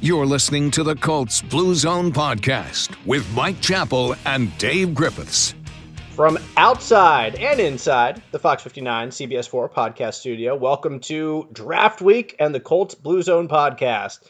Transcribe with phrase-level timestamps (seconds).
[0.00, 5.56] You're listening to the Colts Blue Zone podcast with Mike Chappell and Dave Griffiths.
[6.10, 12.36] From outside and inside the Fox 59 CBS 4 podcast studio, welcome to Draft Week
[12.38, 14.20] and the Colts Blue Zone podcast.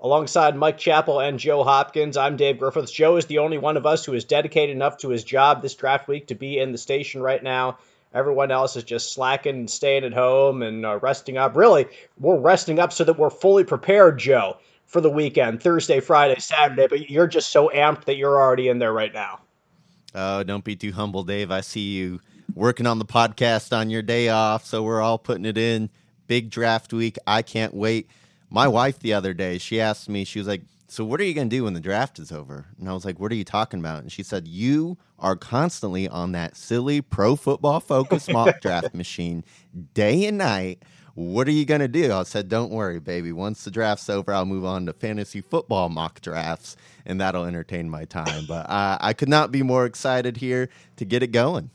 [0.00, 2.90] Alongside Mike Chappell and Joe Hopkins, I'm Dave Griffiths.
[2.90, 5.74] Joe is the only one of us who is dedicated enough to his job this
[5.74, 7.76] draft week to be in the station right now.
[8.14, 11.54] Everyone else is just slacking and staying at home and uh, resting up.
[11.54, 11.84] Really,
[12.18, 14.56] we're resting up so that we're fully prepared, Joe
[14.88, 18.78] for the weekend, Thursday, Friday, Saturday, but you're just so amped that you're already in
[18.78, 19.38] there right now.
[20.14, 21.50] Oh, don't be too humble, Dave.
[21.50, 22.20] I see you
[22.54, 25.90] working on the podcast on your day off, so we're all putting it in.
[26.26, 27.18] Big draft week.
[27.26, 28.08] I can't wait.
[28.48, 31.34] My wife the other day, she asked me, she was like, So what are you
[31.34, 32.64] going to do when the draft is over?
[32.80, 34.02] And I was like, What are you talking about?
[34.02, 39.44] And she said, You are constantly on that silly pro football focus mock draft machine
[39.92, 40.82] day and night
[41.18, 42.12] what are you going to do?
[42.12, 43.32] I said, don't worry, baby.
[43.32, 47.90] Once the draft's over, I'll move on to fantasy football mock drafts, and that'll entertain
[47.90, 48.44] my time.
[48.46, 51.70] But uh, I could not be more excited here to get it going.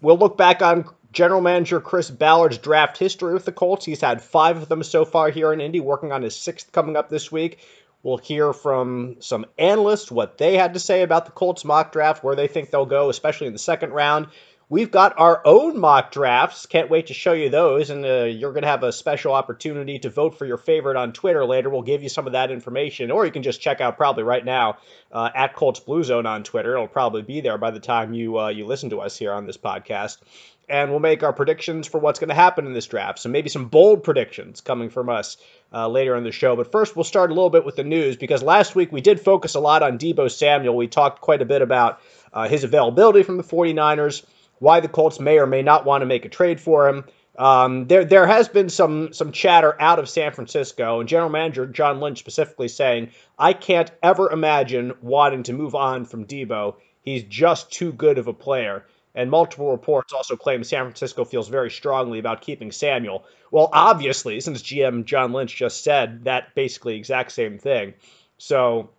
[0.00, 3.84] We'll look back on general manager Chris Ballard's draft history with the Colts.
[3.84, 6.96] He's had five of them so far here in Indy, working on his sixth coming
[6.96, 7.60] up this week.
[8.02, 12.24] We'll hear from some analysts what they had to say about the Colts mock draft,
[12.24, 14.26] where they think they'll go, especially in the second round.
[14.70, 16.66] We've got our own mock drafts.
[16.66, 17.88] Can't wait to show you those.
[17.88, 21.14] And uh, you're going to have a special opportunity to vote for your favorite on
[21.14, 21.70] Twitter later.
[21.70, 23.10] We'll give you some of that information.
[23.10, 24.76] Or you can just check out probably right now
[25.10, 26.74] uh, at Colts Blue Zone on Twitter.
[26.74, 29.46] It'll probably be there by the time you, uh, you listen to us here on
[29.46, 30.18] this podcast.
[30.68, 33.20] And we'll make our predictions for what's going to happen in this draft.
[33.20, 35.38] So maybe some bold predictions coming from us
[35.72, 36.56] uh, later in the show.
[36.56, 39.18] But first, we'll start a little bit with the news because last week we did
[39.18, 40.76] focus a lot on Deebo Samuel.
[40.76, 42.02] We talked quite a bit about
[42.34, 44.26] uh, his availability from the 49ers
[44.58, 47.04] why the Colts may or may not want to make a trade for him.
[47.38, 51.66] Um, there, there has been some some chatter out of San Francisco, and General Manager
[51.66, 56.74] John Lynch specifically saying, "I can't ever imagine wanting to move on from Deebo.
[57.00, 58.84] He's just too good of a player."
[59.14, 63.24] And multiple reports also claim San Francisco feels very strongly about keeping Samuel.
[63.50, 67.94] Well, obviously, since GM John Lynch just said that basically exact same thing.
[68.38, 68.90] So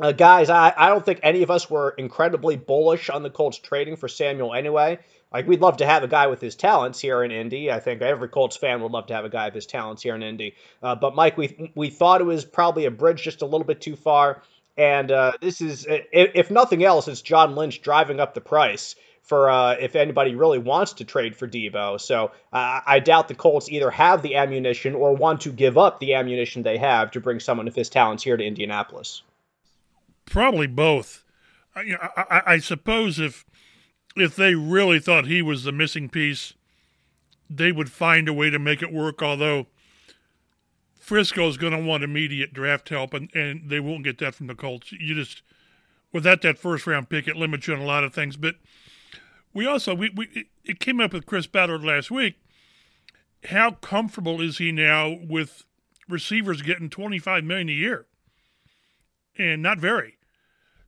[0.00, 3.58] uh, guys, I, I don't think any of us were incredibly bullish on the Colts
[3.58, 4.98] trading for Samuel anyway.
[5.32, 7.70] Like, we'd love to have a guy with his talents here in Indy.
[7.70, 10.14] I think every Colts fan would love to have a guy with his talents here
[10.16, 10.56] in Indy.
[10.82, 13.80] Uh, but, Mike, we, we thought it was probably a bridge just a little bit
[13.80, 14.42] too far.
[14.76, 19.50] And uh, this is, if nothing else, it's John Lynch driving up the price for
[19.50, 22.00] uh, if anybody really wants to trade for Deebo.
[22.00, 26.00] So uh, I doubt the Colts either have the ammunition or want to give up
[26.00, 29.22] the ammunition they have to bring someone of his talents here to Indianapolis.
[30.30, 31.24] Probably both.
[31.74, 33.44] I, I, I suppose if
[34.16, 36.54] if they really thought he was the missing piece,
[37.50, 39.22] they would find a way to make it work.
[39.22, 39.66] Although
[40.98, 44.54] Frisco's going to want immediate draft help, and, and they won't get that from the
[44.54, 44.92] Colts.
[44.92, 45.42] You just
[46.12, 48.36] without that first round pick, it limits you on a lot of things.
[48.36, 48.54] But
[49.52, 52.36] we also we, we it came up with Chris Ballard last week.
[53.46, 55.64] How comfortable is he now with
[56.08, 58.06] receivers getting twenty five million a year?
[59.36, 60.18] And not very.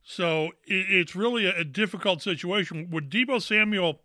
[0.03, 2.89] So it's really a difficult situation.
[2.91, 4.01] Would Deebo Samuel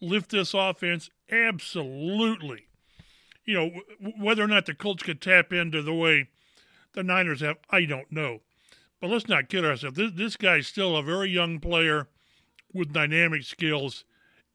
[0.00, 1.10] lift this offense?
[1.30, 2.68] Absolutely.
[3.44, 3.70] You know,
[4.18, 6.28] whether or not the Colts could tap into the way
[6.92, 8.40] the Niners have, I don't know.
[9.00, 9.96] But let's not kid ourselves.
[9.96, 12.08] This, this guy's still a very young player
[12.72, 14.04] with dynamic skills.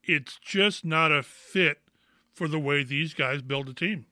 [0.03, 1.79] It's just not a fit
[2.33, 4.05] for the way these guys build a team.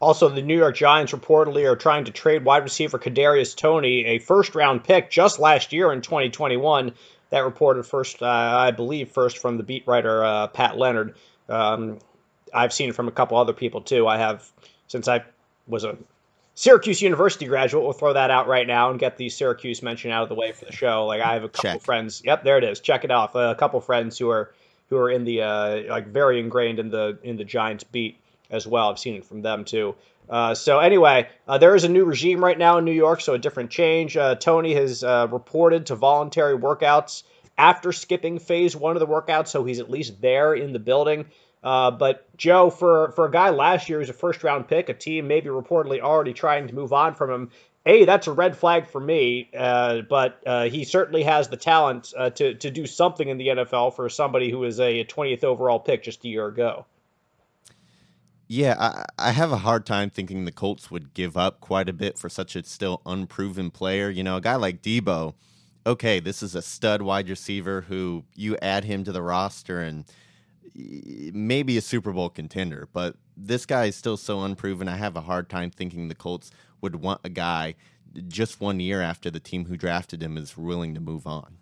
[0.00, 4.18] Also, the New York Giants reportedly are trying to trade wide receiver Kadarius Toney, a
[4.18, 6.92] first-round pick just last year in 2021.
[7.30, 11.14] That reported first, uh, I believe, first from the beat writer uh, Pat Leonard.
[11.48, 11.98] Um,
[12.52, 14.06] I've seen it from a couple other people too.
[14.06, 14.48] I have
[14.86, 15.24] since I
[15.66, 15.96] was a
[16.54, 17.82] Syracuse University graduate.
[17.82, 20.52] We'll throw that out right now and get the Syracuse mention out of the way
[20.52, 21.06] for the show.
[21.06, 21.82] Like I have a couple Check.
[21.82, 22.22] friends.
[22.24, 22.80] Yep, there it is.
[22.80, 23.34] Check it off.
[23.34, 24.52] Uh, a couple friends who are
[24.88, 28.18] who are in the uh, like very ingrained in the in the Giants beat
[28.50, 28.90] as well.
[28.90, 29.94] I've seen it from them too.
[30.28, 33.34] Uh, so anyway, uh, there is a new regime right now in New York, so
[33.34, 34.16] a different change.
[34.16, 37.22] Uh, Toney has uh, reported to voluntary workouts
[37.56, 41.26] after skipping phase one of the workouts, so he's at least there in the building.
[41.62, 44.94] Uh, but Joe, for for a guy last year who's a first round pick, a
[44.94, 47.50] team maybe reportedly already trying to move on from him.
[47.88, 52.54] A, that's a red flag for me, uh, but he certainly has the talent to
[52.54, 56.24] to do something in the NFL for somebody who is a 20th overall pick just
[56.24, 56.84] a year ago.
[58.48, 61.92] Yeah, I, I, have a hard time thinking the Colts would give up quite a
[61.92, 64.08] bit for such a still unproven player.
[64.08, 65.34] You know, a guy like Deebo,
[65.84, 70.04] okay, this is a stud wide receiver who you add him to the roster and
[70.78, 74.86] eh, maybe a Super Bowl contender, but this guy is still so unproven.
[74.86, 77.74] I have a hard time thinking the Colts would want a guy
[78.28, 81.58] just one year after the team who drafted him is willing to move on.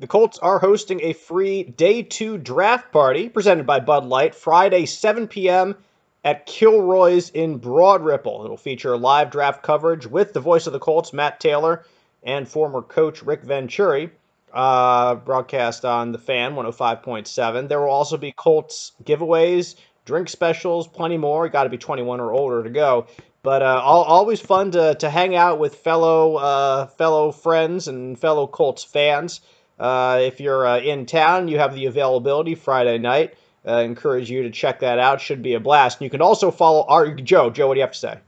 [0.00, 4.84] The Colts are hosting a free day two draft party presented by Bud Light Friday,
[4.84, 5.76] 7 p.m.
[6.24, 8.44] at Kilroy's in Broad Ripple.
[8.44, 11.84] It'll feature live draft coverage with the voice of the Colts, Matt Taylor,
[12.22, 14.10] and former coach Rick Venturi.
[14.52, 17.68] Uh, broadcast on the fan 105.7.
[17.68, 21.46] There will also be Colts giveaways, drink specials, plenty more.
[21.46, 23.06] You got to be 21 or older to go.
[23.42, 28.46] But uh, always fun to, to hang out with fellow uh, fellow friends and fellow
[28.46, 29.40] Colts fans.
[29.80, 33.34] Uh, if you're uh, in town, you have the availability Friday night.
[33.66, 35.20] Uh, encourage you to check that out.
[35.20, 36.00] Should be a blast.
[36.00, 37.50] And you can also follow our Joe.
[37.50, 38.18] Joe, what do you have to say?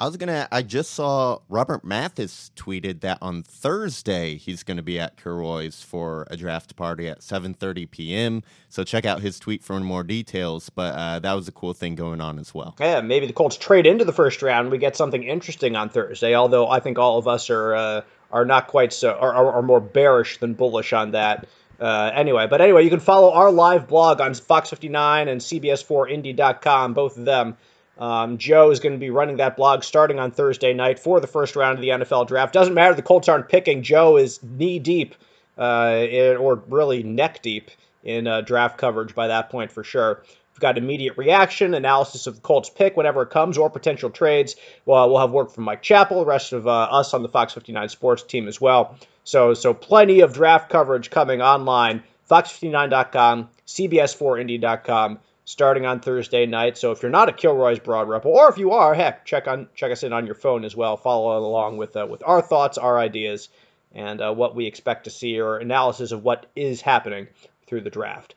[0.00, 0.46] I was gonna.
[0.52, 6.24] I just saw Robert Mathis tweeted that on Thursday he's gonna be at Kilroy's for
[6.30, 8.42] a draft party at 7:30 p.m.
[8.68, 10.70] So check out his tweet for more details.
[10.70, 12.76] But uh, that was a cool thing going on as well.
[12.78, 14.70] Yeah, maybe the Colts trade into the first round.
[14.70, 16.32] We get something interesting on Thursday.
[16.36, 19.80] Although I think all of us are uh, are not quite so are, are more
[19.80, 21.48] bearish than bullish on that.
[21.80, 26.94] Uh, anyway, but anyway, you can follow our live blog on Fox 59 and CBS4Indy.com,
[26.94, 27.56] both of them.
[27.98, 31.26] Um, Joe is going to be running that blog starting on Thursday night for the
[31.26, 32.52] first round of the NFL draft.
[32.52, 33.82] Doesn't matter, the Colts aren't picking.
[33.82, 35.14] Joe is knee deep,
[35.56, 37.70] uh, in, or really neck deep,
[38.04, 40.22] in uh, draft coverage by that point for sure.
[40.58, 44.56] We've got immediate reaction, analysis of the Colts pick whenever it comes, or potential trades.
[44.86, 47.54] Well, we'll have work from Mike Chappell, the rest of uh, us on the Fox
[47.54, 48.98] 59 Sports team as well.
[49.22, 52.02] So, so plenty of draft coverage coming online.
[52.28, 56.76] Fox59.com, CBS4Indy.com, starting on Thursday night.
[56.76, 59.68] So if you're not a Kilroy's Broad Ripple, or if you are, heck, check on
[59.76, 60.96] check us in on your phone as well.
[60.96, 63.48] Follow along with uh, with our thoughts, our ideas,
[63.92, 67.28] and uh, what we expect to see, or analysis of what is happening
[67.68, 68.34] through the draft.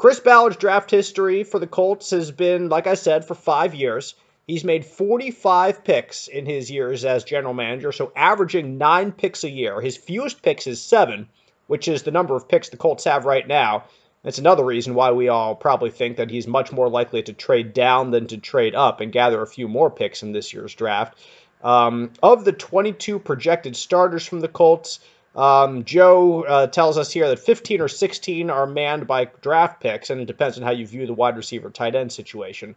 [0.00, 4.14] Chris Ballard's draft history for the Colts has been, like I said, for five years.
[4.46, 9.50] He's made 45 picks in his years as general manager, so averaging nine picks a
[9.50, 9.78] year.
[9.78, 11.28] His fewest picks is seven,
[11.66, 13.84] which is the number of picks the Colts have right now.
[14.22, 17.74] That's another reason why we all probably think that he's much more likely to trade
[17.74, 21.18] down than to trade up and gather a few more picks in this year's draft.
[21.62, 25.00] Um, of the 22 projected starters from the Colts,
[25.40, 30.10] um, Joe uh, tells us here that 15 or 16 are manned by draft picks,
[30.10, 32.74] and it depends on how you view the wide receiver tight end situation.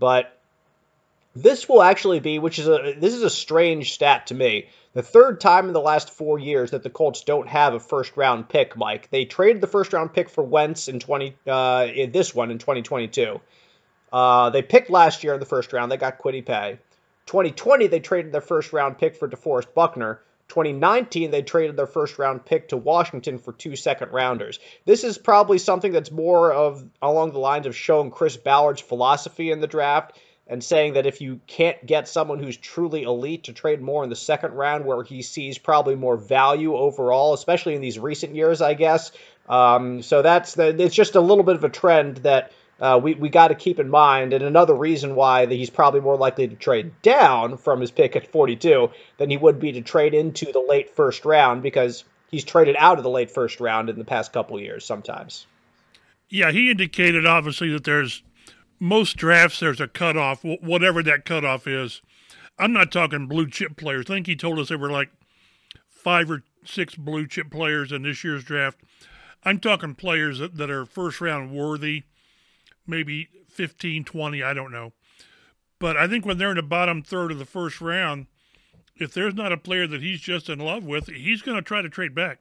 [0.00, 0.36] But
[1.36, 4.66] this will actually be, which is a this is a strange stat to me.
[4.94, 8.16] The third time in the last four years that the Colts don't have a first
[8.16, 9.08] round pick, Mike.
[9.10, 12.58] They traded the first round pick for Wentz in twenty uh, in this one in
[12.58, 13.40] 2022.
[14.12, 15.92] Uh, they picked last year in the first round.
[15.92, 16.78] They got Kwity Paye.
[17.26, 20.20] 2020 they traded their first round pick for DeForest Buckner.
[20.52, 24.58] 2019, they traded their first round pick to Washington for two second rounders.
[24.84, 29.50] This is probably something that's more of along the lines of showing Chris Ballard's philosophy
[29.50, 33.54] in the draft and saying that if you can't get someone who's truly elite to
[33.54, 37.80] trade more in the second round where he sees probably more value overall, especially in
[37.80, 39.10] these recent years, I guess.
[39.48, 42.52] Um, so that's the, it's just a little bit of a trend that
[42.82, 44.32] uh, we, we got to keep in mind.
[44.32, 48.16] And another reason why that he's probably more likely to trade down from his pick
[48.16, 52.02] at 42 than he would be to trade into the late first round because
[52.32, 55.46] he's traded out of the late first round in the past couple years sometimes.
[56.28, 58.24] Yeah, he indicated obviously that there's
[58.80, 62.02] most drafts there's a cutoff, whatever that cutoff is.
[62.58, 64.06] I'm not talking blue chip players.
[64.10, 65.10] I think he told us there were like
[65.88, 68.80] five or six blue chip players in this year's draft.
[69.44, 72.04] I'm talking players that, that are first round worthy
[72.86, 74.92] maybe 15, 20, I don't know.
[75.78, 78.26] But I think when they're in the bottom third of the first round,
[78.96, 81.82] if there's not a player that he's just in love with, he's going to try
[81.82, 82.38] to trade back.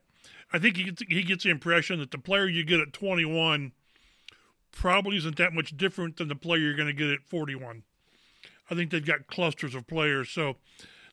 [0.54, 3.72] I think he gets, he gets the impression that the player you get at 21
[4.72, 7.84] probably isn't that much different than the player you're going to get at 41.
[8.70, 10.30] I think they've got clusters of players.
[10.30, 10.58] So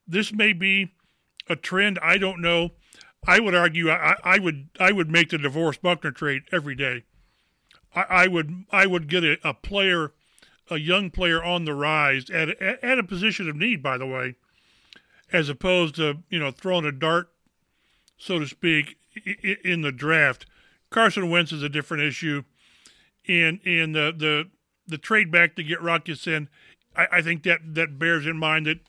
[0.06, 0.92] this may be
[1.48, 1.98] a trend.
[2.02, 2.70] I don't know.
[3.26, 7.04] I would argue I, I would I would make the DeForest Buckner trade every day.
[7.98, 10.12] I, I would I would get a, a, player,
[10.70, 14.06] a young player on the rise at, at, at a position of need, by the
[14.06, 14.36] way,
[15.32, 17.30] as opposed to you know throwing a dart,
[18.16, 18.98] so to speak,
[19.64, 20.46] in the draft.
[20.90, 22.44] Carson Wentz is a different issue,
[23.26, 24.48] and and the the
[24.86, 26.48] the trade back to get Rock Ya-Sin,
[26.96, 28.80] I, I think that that bears in mind that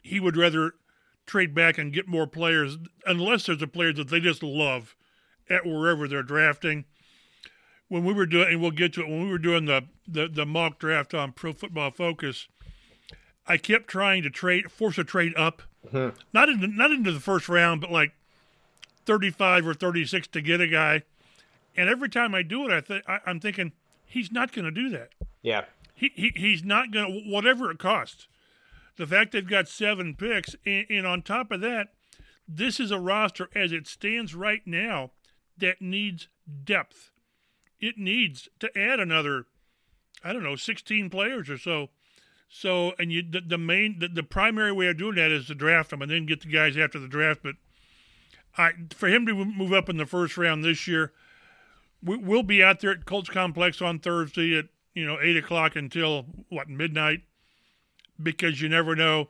[0.00, 0.72] he would rather
[1.26, 4.96] trade back and get more players unless there's a player that they just love
[5.50, 6.86] at wherever they're drafting
[7.88, 10.28] when we were doing, and we'll get to it, when we were doing the, the,
[10.28, 12.48] the mock draft on Pro Football Focus,
[13.46, 16.16] I kept trying to trade, force a trade up, mm-hmm.
[16.32, 18.12] not into not into the first round, but like
[19.06, 21.02] thirty five or thirty six to get a guy.
[21.76, 23.72] And every time I do it, I think I'm thinking
[24.04, 25.10] he's not going to do that.
[25.40, 25.64] Yeah,
[25.94, 28.28] he, he he's not going to whatever it costs.
[28.98, 31.88] the fact they've got seven picks, and, and on top of that,
[32.46, 35.12] this is a roster as it stands right now
[35.56, 36.28] that needs
[36.64, 37.12] depth.
[37.80, 39.46] It needs to add another,
[40.24, 41.90] I don't know, 16 players or so.
[42.48, 45.54] So, and you the, the main the, the primary way of doing that is to
[45.54, 47.40] draft them and then get the guys after the draft.
[47.42, 47.56] But
[48.56, 51.12] I for him to move up in the first round this year,
[52.02, 55.76] we, we'll be out there at Colts Complex on Thursday at you know eight o'clock
[55.76, 57.20] until what midnight,
[58.20, 59.28] because you never know.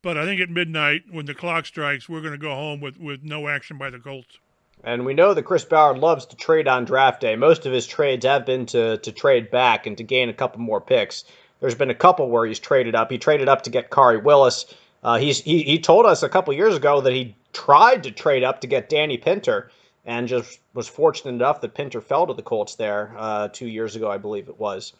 [0.00, 2.98] But I think at midnight when the clock strikes, we're going to go home with
[2.98, 4.38] with no action by the Colts.
[4.84, 7.34] And we know that Chris Ballard loves to trade on draft day.
[7.36, 10.60] Most of his trades have been to to trade back and to gain a couple
[10.60, 11.24] more picks.
[11.60, 13.10] There's been a couple where he's traded up.
[13.10, 14.66] He traded up to get Khari Willis.
[15.02, 18.44] Uh, he's he, he told us a couple years ago that he tried to trade
[18.44, 19.70] up to get Danny Pinter
[20.04, 23.96] and just was fortunate enough that Pinter fell to the Colts there uh, two years
[23.96, 24.92] ago, I believe it was.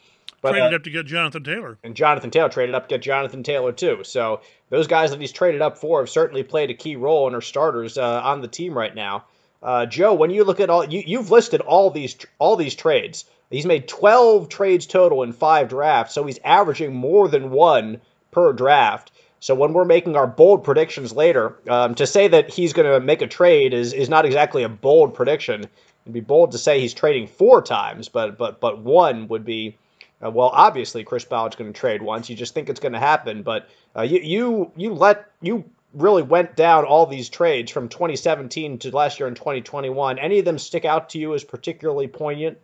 [0.42, 1.78] But, traded uh, up to get Jonathan Taylor.
[1.84, 4.02] And Jonathan Taylor traded up to get Jonathan Taylor too.
[4.04, 7.36] So those guys that he's traded up for have certainly played a key role and
[7.36, 9.24] are starters uh, on the team right now.
[9.62, 13.24] Uh, Joe, when you look at all, you, you've listed all these all these trades.
[13.50, 18.00] He's made 12 trades total in five drafts, so he's averaging more than one
[18.32, 19.12] per draft.
[19.40, 23.00] So when we're making our bold predictions later, um, to say that he's going to
[23.00, 25.60] make a trade is is not exactly a bold prediction.
[26.04, 29.76] It'd be bold to say he's trading four times, but but but one would be
[30.24, 30.50] uh, well.
[30.52, 32.28] Obviously, Chris Ballard's going to trade once.
[32.28, 35.64] You just think it's going to happen, but uh, you you you let you
[35.96, 40.18] really went down all these trades from 2017 to last year in 2021.
[40.18, 42.58] Any of them stick out to you as particularly poignant?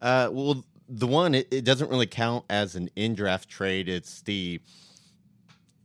[0.00, 3.88] Uh, well, the one it, it, doesn't really count as an in draft trade.
[3.88, 4.60] It's the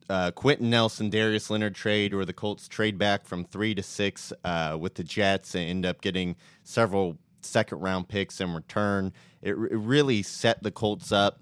[0.09, 4.31] uh, Quenton Nelson, Darius Leonard trade, where the Colts trade back from three to six
[4.45, 9.11] uh, with the Jets and end up getting several second round picks in return.
[9.41, 11.41] It, it really set the Colts up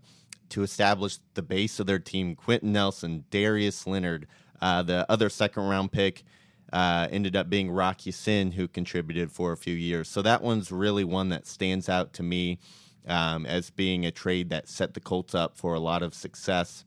[0.50, 2.36] to establish the base of their team.
[2.36, 4.28] Quenton Nelson, Darius Leonard,
[4.62, 6.24] uh, the other second round pick.
[6.72, 10.08] Uh, ended up being Rock Ya-Sin, who contributed for a few years.
[10.08, 12.60] So that one's really one that stands out to me
[13.08, 16.86] um, as being a trade that set the Colts up for a lot of success.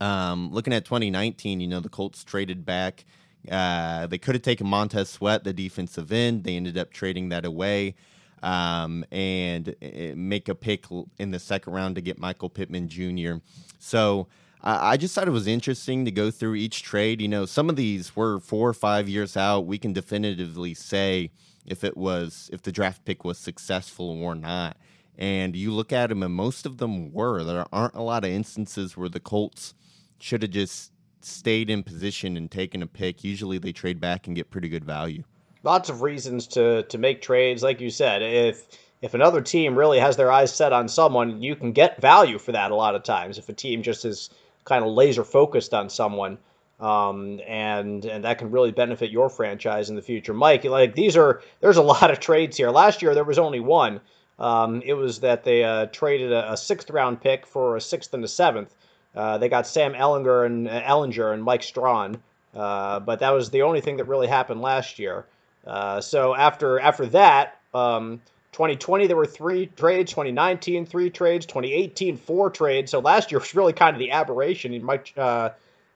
[0.00, 3.04] Um, looking at 2019, you know, the Colts traded back.
[3.50, 6.44] Uh, they could have taken Montez Sweat, the defensive end.
[6.44, 7.96] They ended up trading that away
[8.42, 10.84] um, and uh, make a pick
[11.18, 13.36] in the second round to get Michael Pittman Jr.
[13.78, 14.28] So
[14.66, 17.20] I just thought it was interesting to go through each trade.
[17.20, 19.66] You know, some of these were four or five years out.
[19.66, 21.32] We can definitively say
[21.66, 24.78] if it was if the draft pick was successful or not.
[25.18, 27.44] And you look at them, and most of them were.
[27.44, 29.74] There aren't a lot of instances where the Colts
[30.18, 33.22] should have just stayed in position and taken a pick.
[33.22, 35.24] Usually, they trade back and get pretty good value.
[35.62, 38.22] Lots of reasons to to make trades, like you said.
[38.22, 38.66] If
[39.02, 42.52] if another team really has their eyes set on someone, you can get value for
[42.52, 43.36] that a lot of times.
[43.36, 44.30] If a team just is
[44.64, 46.38] kind of laser focused on someone.
[46.80, 50.34] Um, and and that can really benefit your franchise in the future.
[50.34, 52.70] Mike, like these are there's a lot of trades here.
[52.70, 54.00] Last year there was only one.
[54.38, 58.12] Um, it was that they uh, traded a, a, sixth round pick for a sixth
[58.14, 58.74] and a seventh.
[59.14, 62.20] Uh, they got Sam Ehlinger and uh, Ehlinger and Mike Strachan,
[62.56, 65.24] uh, but that was the only thing that really happened last year.
[65.64, 68.20] Uh, so after after that, um,
[68.54, 72.92] 2020 there were three trades 2019 three trades 2018 four trades.
[72.92, 74.82] So last year was really kind of the aberration.
[74.82, 75.50] Mike uh,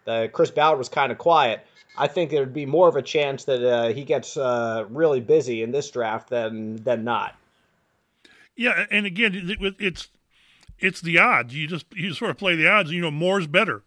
[0.05, 1.65] the chris ballard was kind of quiet.
[1.97, 5.21] I think there would be more of a chance that uh, he gets uh, really
[5.21, 7.37] busy in this draft than than not.
[8.57, 10.09] Yeah and again it's
[10.81, 11.55] it's the odds.
[11.55, 12.91] You just you sort of play the odds.
[12.91, 13.83] You know more is better.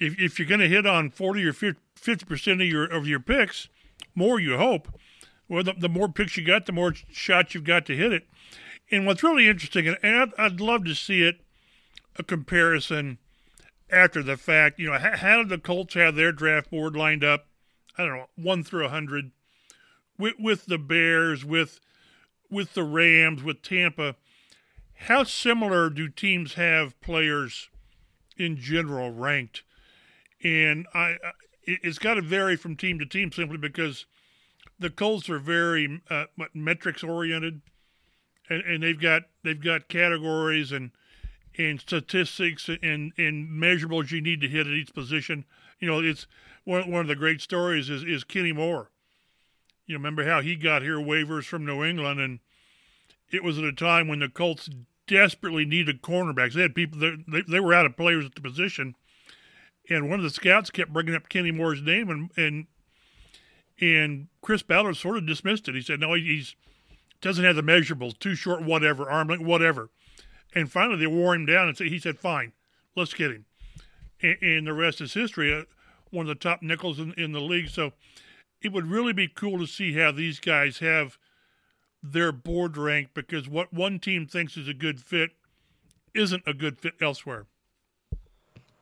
[0.00, 3.20] If, if you're going to hit on 40 or 50 percent of your of your
[3.20, 3.68] picks
[4.16, 4.88] more you hope
[5.48, 8.26] well, the, the more picks you got, the more shots you've got to hit it.
[8.90, 11.40] And what's really interesting, and I'd, I'd love to see it,
[12.16, 13.18] a comparison
[13.90, 14.78] after the fact.
[14.78, 17.46] You know, how, how did the Colts have their draft board lined up?
[17.96, 19.30] I don't know, one through a hundred,
[20.18, 21.80] with with the Bears, with
[22.50, 24.16] with the Rams, with Tampa.
[24.94, 27.68] How similar do teams have players
[28.36, 29.62] in general ranked?
[30.42, 31.16] And I,
[31.62, 34.06] it's got to vary from team to team simply because
[34.84, 37.62] the Colts are very uh, metrics oriented,
[38.50, 40.90] and, and they've got they've got categories and
[41.56, 45.46] and statistics and and measurables you need to hit at each position.
[45.80, 46.26] You know, it's
[46.64, 48.90] one one of the great stories is is Kenny Moore.
[49.86, 52.40] You remember how he got here waivers from New England, and
[53.30, 54.68] it was at a time when the Colts
[55.06, 56.52] desperately needed cornerbacks.
[56.52, 58.96] They had people they, they were out of players at the position,
[59.88, 62.66] and one of the scouts kept bringing up Kenny Moore's name, and and
[63.80, 65.74] and Chris Ballard sort of dismissed it.
[65.74, 66.54] He said, no, he's
[67.20, 69.88] doesn't have the measurables, too short, whatever, arm length, whatever.
[70.54, 72.52] And finally, they wore him down and he said, fine,
[72.94, 73.46] let's get him.
[74.22, 75.52] and, and the rest is history.
[75.52, 75.62] Uh,
[76.10, 77.68] one of the top nickels in, in the league.
[77.68, 77.92] So
[78.62, 81.18] it would really be cool to see how these guys have
[82.02, 85.30] their board rank because what one team thinks is a good fit
[86.14, 87.46] isn't a good fit elsewhere.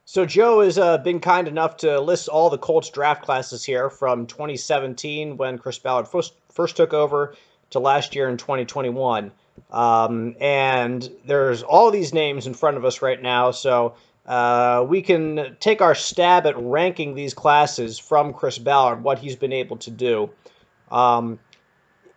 [0.04, 3.88] So Joe has uh, been kind enough to list all the Colts draft classes here
[3.88, 7.34] from 2017 when Chris Ballard first first took over
[7.70, 9.30] to last year in 2021.
[9.70, 13.94] Um, and there's all these names in front of us right now, so
[14.26, 19.36] uh, we can take our stab at ranking these classes from Chris Ballard, what he's
[19.36, 20.30] been able to do.
[20.90, 21.38] Um,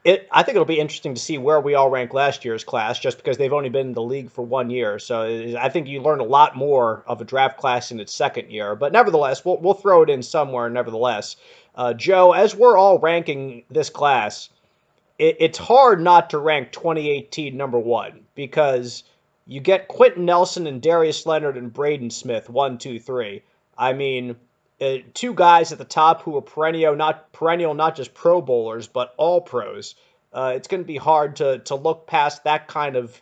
[0.06, 3.00] it, I think it'll be interesting to see where we all rank last year's class,
[3.00, 5.00] just because they've only been in the league for one year.
[5.00, 8.52] So I think you learn a lot more of a draft class in its second
[8.52, 8.76] year.
[8.76, 10.70] But nevertheless, we'll, we'll throw it in somewhere.
[10.70, 11.38] Nevertheless,
[11.74, 14.50] uh, Joe, as we're all ranking this class,
[15.18, 19.04] it, it's hard not to rank 2018 number one because
[19.48, 23.42] you get Quenton Nelson and Darius Leonard and Braden Smith, one, two, three.
[23.76, 24.36] I mean,
[24.82, 28.88] uh, two guys at the top who are perennial, not perennial, not just Pro Bowlers,
[28.88, 29.96] but all pros.
[30.34, 33.22] Uh, it's going to be hard to to look past that kind of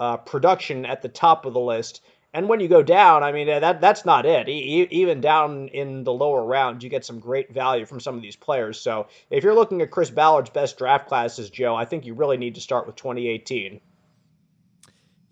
[0.00, 2.02] uh, production at the top of the list.
[2.32, 4.48] And when you go down, I mean that that's not it.
[4.48, 8.22] E- even down in the lower rounds, you get some great value from some of
[8.22, 8.80] these players.
[8.80, 12.36] So if you're looking at Chris Ballard's best draft classes, Joe, I think you really
[12.36, 13.80] need to start with 2018.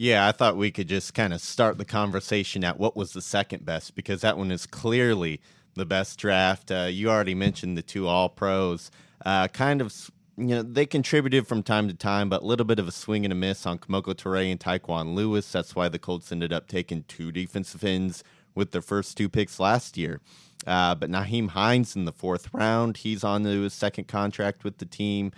[0.01, 3.21] Yeah, I thought we could just kind of start the conversation at what was the
[3.21, 5.41] second best because that one is clearly
[5.75, 6.71] the best draft.
[6.71, 8.93] Uh, you already mentioned the two All Pros.
[9.27, 9.93] Uh, kind of,
[10.37, 13.25] you know, they contributed from time to time, but a little bit of a swing
[13.25, 15.51] and a miss on Kemoko Turay and Tyquan Lewis.
[15.51, 18.23] That's why the Colts ended up taking two defensive ends
[18.55, 20.21] with their first two picks last year.
[20.65, 24.79] Uh, but Nyheim Hines in the fourth round, he's on to his second contract with
[24.79, 25.33] the team.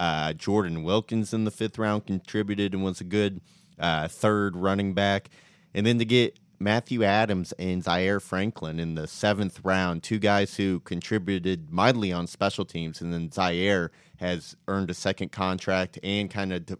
[0.00, 3.42] Uh, Jordan Wilkins in the fifth round contributed and was a good
[3.78, 5.30] uh, third running back.
[5.74, 10.56] And then to get Matthew Adams and Zaire Franklin in the seventh round, two guys
[10.56, 13.00] who contributed mightily on special teams.
[13.00, 16.78] And then Zaire has earned a second contract and kind of de-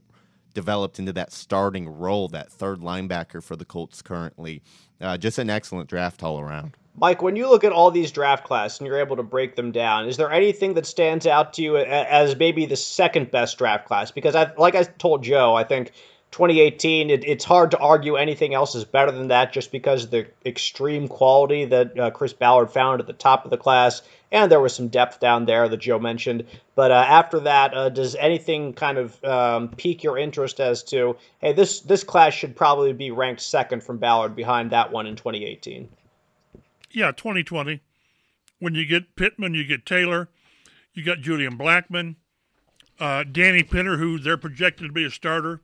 [0.55, 4.63] developed into that starting role, that third linebacker for the Colts currently.
[5.01, 6.75] Uh, just an excellent draft all around.
[6.99, 9.71] Mike, when you look at all these draft classes and you're able to break them
[9.71, 13.87] down, is there anything that stands out to you as maybe the second best draft
[13.87, 14.11] class?
[14.11, 15.93] Because I, like I told Joe, I think
[16.33, 20.11] 2018, it, it's hard to argue anything else is better than that just because of
[20.11, 24.03] the extreme quality that uh, Chris Ballard found at the top of the class.
[24.31, 26.45] And there was some depth down there that Joe mentioned.
[26.75, 31.17] But uh, after that, uh, does anything kind of um, pique your interest as to,
[31.39, 35.17] hey, this, this class should probably be ranked second from Ballard behind that one in
[35.17, 35.89] 2018?
[36.91, 37.81] Yeah, 2020.
[38.59, 40.29] When you get Pittman, you get Taylor,
[40.93, 42.17] you got Julian Blackmon,
[42.99, 45.61] uh, Danny Pinter, who they're projected to be a starter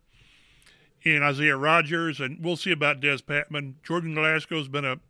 [1.04, 3.76] and Isaiah Rodgers, and we'll see about Des Patman.
[3.82, 5.00] Jordan Glasgow's been a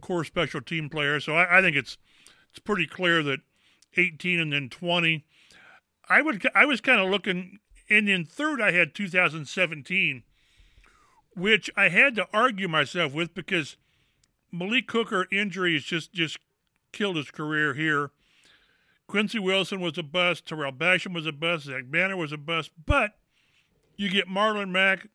[0.00, 1.96] core special team player, so I, I, think it's
[2.50, 3.40] it's pretty clear that
[3.96, 5.24] 18 and then 20.
[6.08, 7.58] I would I was kind of looking,
[7.88, 10.22] and in third I had 2017,
[11.34, 13.76] which I had to argue myself with because
[14.52, 16.38] Malik Hooker injury has just just
[16.92, 18.10] killed his career here.
[19.06, 20.46] Quincy Wilson was a bust.
[20.46, 21.64] Tarell Basham was a bust.
[21.64, 22.70] Zach Banner was a bust.
[22.86, 23.12] But
[23.96, 25.08] you get Marlon Mack,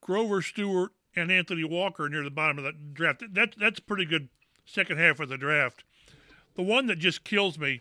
[0.00, 3.22] Grover Stewart, and Anthony Walker near the bottom of the draft.
[3.34, 4.28] That, that's a pretty good
[4.64, 5.84] second half of the draft.
[6.54, 7.80] The one that just kills me,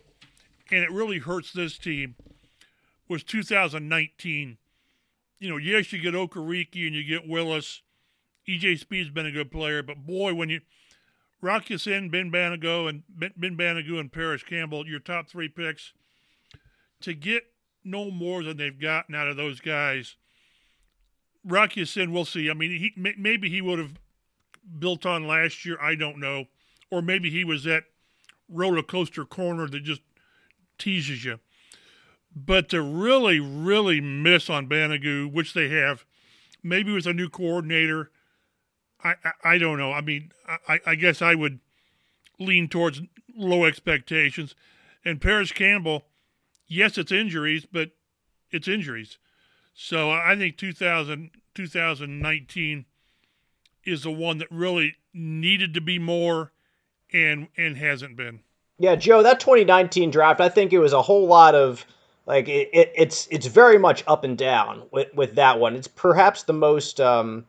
[0.71, 2.15] and it really hurts this team,
[3.07, 4.57] was 2019.
[5.39, 7.81] You know, yes, you get Okereke and you get Willis.
[8.47, 10.61] EJ Speed's been a good player, but boy, when you
[11.41, 15.93] Rock Ya-Sin, Ben Banogu, and Ben, Banogu and Parris Campbell, your top three picks,
[17.01, 17.43] to get
[17.83, 20.15] no more than they've gotten out of those guys–
[21.47, 22.49] Rock Ya-Sin, we'll see.
[22.49, 23.99] I mean, he maybe he would have
[24.77, 25.77] built on last year.
[25.81, 26.45] I don't know,
[26.91, 27.85] or maybe he was that
[28.49, 30.01] roller coaster corner that just
[30.77, 31.39] teases you.
[32.35, 36.05] But to really, really miss on Banogu, which they have,
[36.61, 38.11] maybe with a new coordinator,
[39.03, 39.91] I, I, I don't know.
[39.91, 40.31] I mean,
[40.67, 41.59] I, I guess I would
[42.39, 43.01] lean towards
[43.35, 44.53] low expectations.
[45.03, 46.03] And Parris Campbell,
[46.67, 47.91] yes, it's injuries, but
[48.51, 49.17] it's injuries.
[49.79, 52.85] So I think 2000, 2019
[53.85, 56.51] is the one that really needed to be more
[57.13, 58.39] and and hasn't been.
[58.79, 61.85] Yeah, Joe, that 2019 draft, I think it was a whole lot of
[62.25, 65.75] like it, it, it's it's very much up and down with, with that one.
[65.75, 67.45] It's perhaps the most um,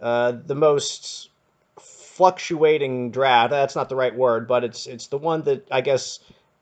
[0.00, 1.28] uh, the most
[1.78, 3.50] fluctuating draft.
[3.50, 6.20] That's not the right word, but it's it's the one that I guess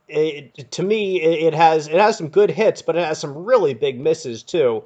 [0.08, 3.44] it, to me it, it has it has some good hits, but it has some
[3.44, 4.82] really big misses too.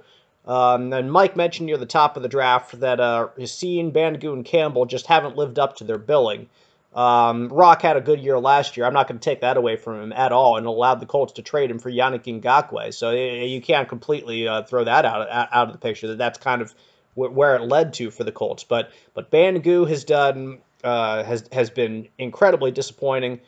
[0.48, 4.86] Um, and Mike mentioned near the top of the draft that uh, Banogu, and Campbell
[4.86, 6.48] just haven't lived up to their billing.
[6.94, 8.86] Um, Rock had a good year last year.
[8.86, 11.34] I'm not going to take that away from him at all, and allowed the Colts
[11.34, 12.94] to trade him for Yannick Ngakoue.
[12.94, 16.08] So you can't completely uh, throw that out out of the picture.
[16.08, 16.74] That that's kind of
[17.14, 18.64] where it led to for the Colts.
[18.64, 23.40] But but Banogu has done uh, has has been incredibly disappointing.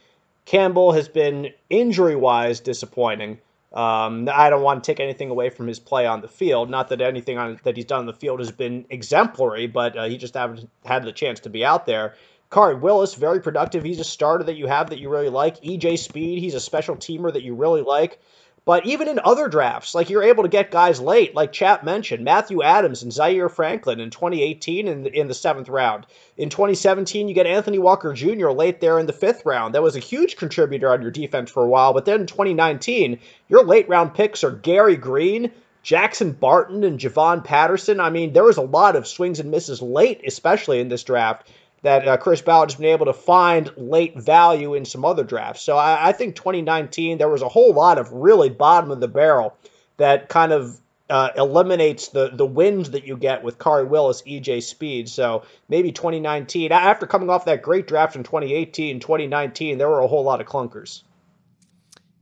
[0.44, 3.38] Campbell has been injury wise disappointing.
[3.72, 6.70] Um, I don't want to take anything away from his play on the field.
[6.70, 10.08] Not that anything on, that he's done on the field has been exemplary, but uh,
[10.08, 12.14] he just haven't had the chance to be out there.
[12.50, 13.84] Khari Willis, very productive.
[13.84, 15.62] He's a starter that you have that you really like.
[15.62, 18.20] EJ Speed, he's a special teamer that you really like.
[18.64, 22.24] But even in other drafts, like you're able to get guys late, like Chap mentioned,
[22.24, 26.06] Matthew Adams and Zaire Franklin in 2018 in the, in the seventh round.
[26.36, 28.50] In 2017, you get Anthony Walker Jr.
[28.50, 29.74] late there in the fifth round.
[29.74, 31.94] That was a huge contributor on your defense for a while.
[31.94, 33.18] But then in 2019,
[33.48, 37.98] your late round picks are Gerri Green, Jackson Barton, and Javon Patterson.
[37.98, 41.48] I mean, there was a lot of swings and misses late, especially in this draft
[41.82, 45.62] that uh, Chris Ballard has been able to find late value in some other drafts.
[45.62, 49.08] So I, I, think 2019 there was a whole lot of really bottom of the
[49.08, 49.56] barrel
[49.96, 54.62] that kind of uh, eliminates the the wins that you get with Khari Willis, EJ
[54.62, 55.08] Speed.
[55.08, 60.06] So maybe 2019 after coming off that great draft in 2018, 2019 there were a
[60.06, 61.02] whole lot of clunkers.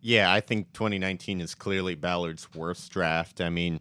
[0.01, 3.41] Yeah, I think 2019 is clearly Ballard's worst draft.
[3.41, 3.81] I mean,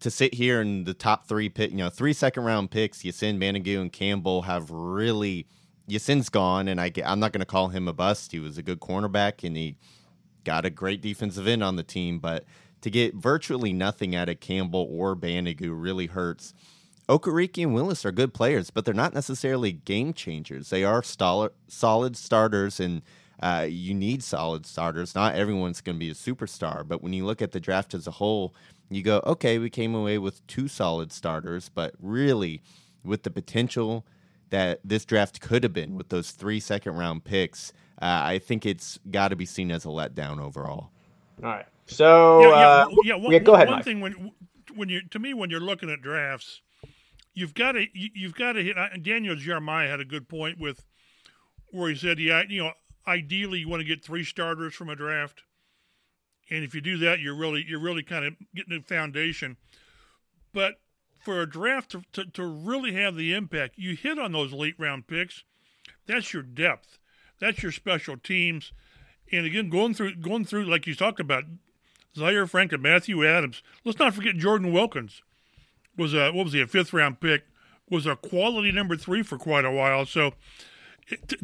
[0.00, 3.38] to sit here in the top three pick, you know, three second round picks, Ya-Sin,
[3.38, 5.46] Banogu, and Campbell have really.
[5.88, 8.32] Ya-Sin's gone, and I, I'm not going to call him a bust.
[8.32, 9.76] He was a good cornerback, and he
[10.42, 12.18] got a great defensive end on the team.
[12.18, 12.44] But
[12.80, 16.54] to get virtually nothing out of Campbell or Banogu really hurts.
[17.08, 20.70] Okereke and Willis are good players, but they're not necessarily game changers.
[20.70, 23.02] They are solid starters, and
[23.40, 25.14] uh, you need solid starters.
[25.14, 28.06] Not everyone's going to be a superstar, but when you look at the draft as
[28.06, 28.54] a whole,
[28.90, 32.62] you go, okay, we came away with two solid starters, but really
[33.04, 34.06] with the potential
[34.50, 38.64] that this draft could have been with those three second round picks, uh, I think
[38.64, 40.90] it's got to be seen as a letdown overall.
[41.42, 41.66] All right.
[41.86, 43.68] So yeah, yeah, uh, yeah, one, yeah go ahead.
[43.68, 43.84] One Mike.
[43.84, 44.32] thing when
[44.74, 46.62] when you to me when you're looking at drafts,
[47.34, 48.76] you've got to you, have got to hit.
[49.02, 50.84] Daniel Jeremiah had a good point with
[51.70, 52.72] where he said, yeah, you know,
[53.06, 55.42] ideally you want to get three starters from a draft
[56.50, 59.56] and if you do that, you're really you're really kind of getting a foundation.
[60.52, 60.80] But
[61.20, 64.76] for a draft to, to, to really have the impact, you hit on those late
[64.78, 65.42] round picks.
[66.06, 66.98] That's your depth.
[67.40, 68.72] That's your special teams.
[69.32, 71.44] And again, going through going through like you talked about,
[72.14, 73.62] Zaire Frank and Matthew Adams.
[73.84, 75.22] Let's not forget Jordan Wilkins
[75.96, 77.44] was a what was he a fifth round pick
[77.88, 80.06] was a quality number three for quite a while.
[80.06, 80.34] So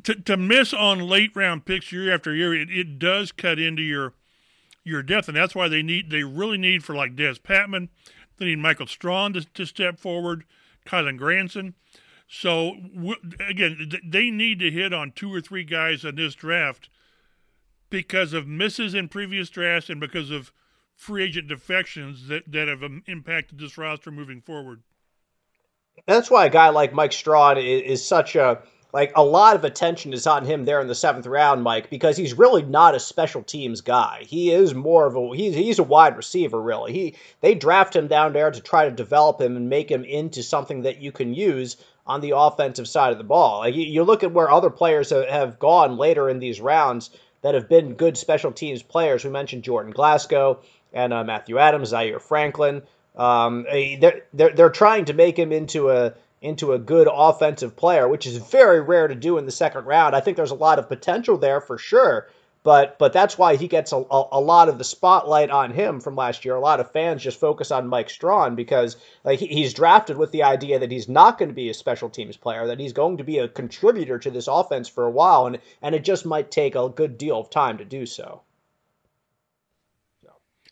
[0.02, 3.82] to, to, miss on late round picks year after year, it, it does cut into
[3.82, 4.14] your
[4.84, 7.88] your depth, and that's why they need they really need for like Des Patmon.
[8.38, 10.44] They need Michael Strachan to, to step forward,
[10.84, 11.74] Kylen Granson.
[12.28, 13.14] So w-
[13.46, 16.88] again, th- they need to hit on two or three guys in this draft
[17.90, 20.50] because of misses in previous drafts and because of
[20.96, 24.82] free agent defections that, that have um, impacted this roster moving forward.
[26.06, 29.64] That's why a guy like Mike Strachan is, is such a like a lot of
[29.64, 33.00] attention is on him there in the seventh round, Mike, because he's really not a
[33.00, 34.24] special teams guy.
[34.26, 36.92] He is more of a he's he's a wide receiver, really.
[36.92, 40.42] He they draft him down there to try to develop him and make him into
[40.42, 43.60] something that you can use on the offensive side of the ball.
[43.60, 47.10] Like you, you look at where other players have, gone later in these rounds
[47.42, 49.24] that have been good special teams players.
[49.24, 50.60] We mentioned Jordan Glasgow
[50.92, 52.82] and uh, Matthew Adams, Zaire Franklin.
[53.16, 58.08] Um, they're, they're they're trying to make him into a into a good offensive player,
[58.08, 60.14] which is very rare to do in the second round.
[60.14, 62.28] I think there's a lot of potential there for sure,
[62.64, 66.00] but but that's why he gets a, a, a, lot of the spotlight on him
[66.00, 66.56] from last year.
[66.56, 70.32] A lot of fans just focus on Mike Strachan because like he, he's drafted with
[70.32, 73.18] the idea that he's not going to be a special teams player, that he's going
[73.18, 76.50] to be a contributor to this offense for a while, and and it just might
[76.50, 78.42] take a good deal of time to do so.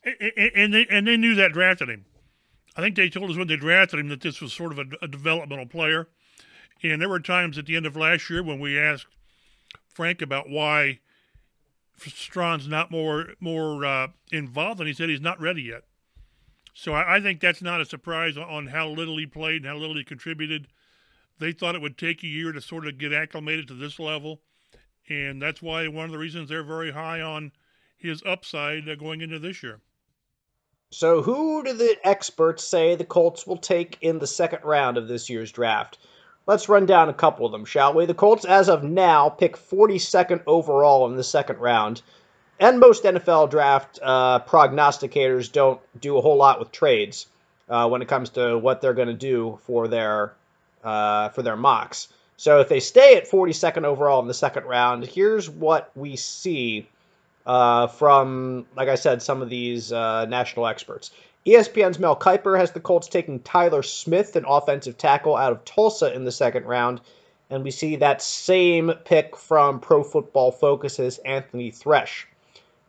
[0.02, 2.04] And, and they and they knew that drafted him.
[2.76, 4.84] I think they told us when they drafted him that this was sort of a,
[5.02, 6.08] a developmental player.
[6.82, 9.06] And there were times at the end of last year when we asked
[9.88, 11.00] Frank about why
[11.98, 15.82] Strachan's not more more uh, involved, and he said he's not ready yet.
[16.72, 19.76] So I, I, think that's not a surprise on how little he played and how
[19.76, 20.68] little he contributed.
[21.38, 24.40] They thought it would take a year to sort of get acclimated to this level,
[25.08, 27.52] and that's why one of the reasons they're very high on
[27.96, 29.80] his upside uh, going into this year.
[30.92, 35.06] So, who do the experts say the Colts will take in the second round of
[35.06, 35.98] this year's draft?
[36.48, 38.06] Let's run down a couple of them, shall we?
[38.06, 42.02] The Colts, as of now, pick 42nd overall in the second round.
[42.58, 47.26] And most NFL draft uh, prognosticators don't do a whole lot with trades
[47.68, 50.32] uh, when it comes to what they're going to do for their
[50.82, 52.08] uh, for their mocks.
[52.36, 56.88] So if they stay at 42nd overall in the second round, here's what we see
[57.50, 61.10] uh, from, like I said, some of these uh, national experts.
[61.44, 66.14] ESPN's Mel Kiper has the Colts taking Tyler Smith, an offensive tackle out of Tulsa,
[66.14, 67.00] in the second round.
[67.50, 72.28] And we see that same pick from Pro Football Focus's Anthony Treash.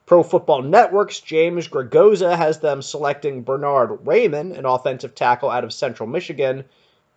[0.06, 5.74] Pro Football Network's James Fragoza has them selecting Bernard Raimann, an offensive tackle out of
[5.74, 6.66] Central Michigan.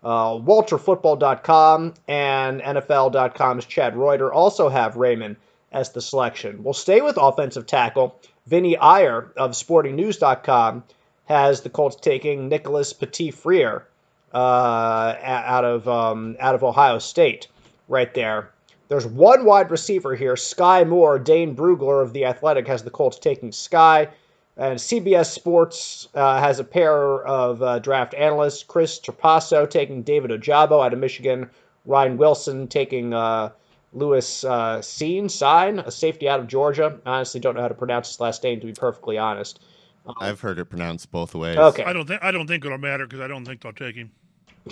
[0.02, 5.36] Uh, WalterFootball.com and NFL.com's Chad Reuter also have Raimann
[5.74, 6.62] as the selection.
[6.62, 8.18] We'll stay with offensive tackle.
[8.46, 10.84] Vinny Iyer of SportingNews.com
[11.26, 13.86] has the Colts taking Nicholas Petit-Frere
[14.32, 17.48] uh, out of um, out of Ohio State,
[17.88, 18.50] right there.
[18.88, 21.18] There's one wide receiver here, Sky Moore.
[21.18, 24.08] Dane Brugler of the Athletic has the Colts taking Sky.
[24.56, 30.30] And CBS Sports uh, has a pair of uh, draft analysts, Chris Trapasso taking David
[30.30, 31.50] Ojabo out of Michigan,
[31.86, 33.50] Ryan Wilson taking uh,
[33.94, 37.00] Lewis uh, Cine, Sign, a safety out of Georgia.
[37.06, 39.60] I honestly don't know how to pronounce his last name, to be perfectly honest.
[40.06, 41.56] Um, I've heard it pronounced both ways.
[41.56, 41.84] Okay.
[41.84, 44.10] I don't think I don't think it'll matter because I don't think they'll take him.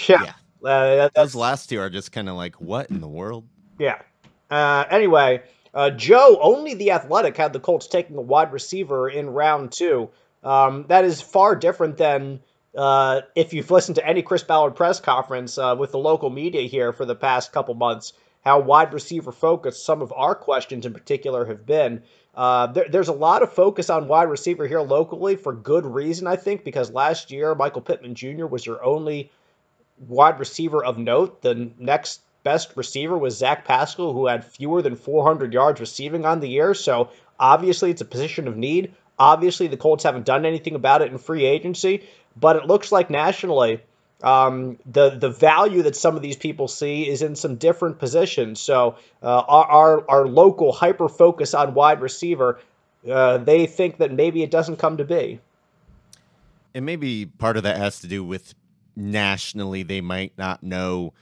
[0.08, 0.24] Yeah.
[0.24, 0.68] yeah.
[0.68, 3.46] Uh, that, Those last two are just kind of like, what in the world?
[3.78, 4.00] Yeah.
[4.50, 5.42] Uh, anyway,
[5.74, 10.10] uh, Joe, only the Athletic had the Colts taking a wide receiver in round two.
[10.42, 12.40] Um, that is far different than
[12.76, 16.62] uh, if you've listened to any Chris Ballard press conference uh, with the local media
[16.62, 20.92] here for the past couple months, how wide receiver focused some of our questions in
[20.92, 22.02] particular have been.
[22.34, 26.26] Uh, there, there's a lot of focus on wide receiver here locally for good reason,
[26.26, 28.46] I think, because last year Michael Pittman Jr.
[28.46, 29.30] was your only
[30.08, 31.42] wide receiver of note.
[31.42, 36.40] The next best receiver was Zach Pascal, who had fewer than 400 yards receiving on
[36.40, 36.74] the year.
[36.74, 38.94] So obviously, it's a position of need.
[39.18, 43.10] Obviously, the Colts haven't done anything about it in free agency, but it looks like
[43.10, 43.82] nationally
[44.22, 48.60] um, the the value that some of these people see is in some different positions.
[48.60, 52.60] So uh, our, our, local hyper focus on wide receiver,
[53.10, 55.40] uh, they think that maybe it doesn't come to be.
[56.74, 58.54] And maybe part of that has to do with
[58.94, 61.12] nationally they might not know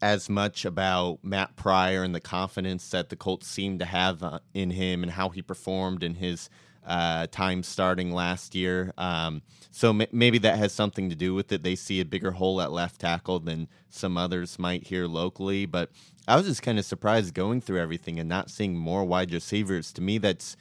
[0.00, 4.38] as much about Matt Pryor and the confidence that the Colts seem to have uh,
[4.52, 6.48] in him and how he performed in his
[6.86, 8.92] uh, time starting last year.
[8.98, 11.62] Um, so m- maybe that has something to do with it.
[11.62, 15.66] They see a bigger hole at left tackle than some others might here locally.
[15.66, 15.90] But
[16.28, 19.92] I was just kind of surprised going through everything and not seeing more wide receivers.
[19.94, 20.56] To me, that's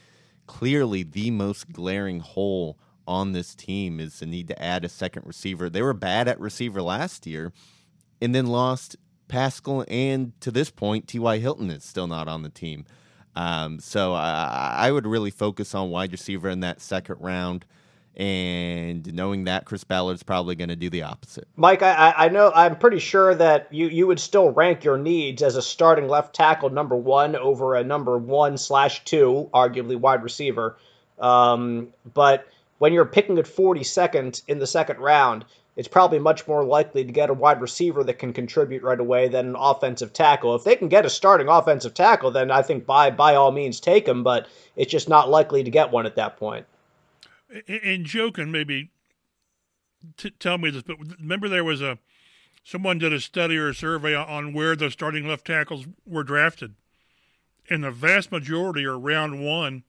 [0.48, 5.26] clearly the most glaring hole on this team is the need to add a second
[5.26, 5.70] receiver.
[5.70, 7.52] They were bad at receiver last year
[8.22, 8.96] and then lost
[9.28, 11.40] Pascal and to this point, T.Y.
[11.40, 12.86] Hilton is still not on the team.
[13.36, 17.66] Um, so I, I would really focus on wide receiver in that second round
[18.16, 21.48] and knowing that Chris Ballard's probably going to do the opposite.
[21.56, 25.42] Mike, I, I know I'm pretty sure that you, you would still rank your needs
[25.42, 30.24] as a starting left tackle number one over a number one slash two, arguably wide
[30.24, 30.78] receiver.
[31.18, 36.64] Um, but when you're picking at 42nd in the second round, it's probably much more
[36.64, 40.56] likely to get a wide receiver that can contribute right away than an offensive tackle.
[40.56, 43.80] If they can get a starting offensive tackle, then I think by by all means
[43.80, 46.66] take him, but it's just not likely to get one at that point.
[47.68, 48.92] And can maybe
[50.18, 51.98] t- tell me this, but remember there was a
[52.64, 56.76] someone did a study or a survey on where the starting left tackles were drafted,
[57.70, 59.84] and the vast majority are round one,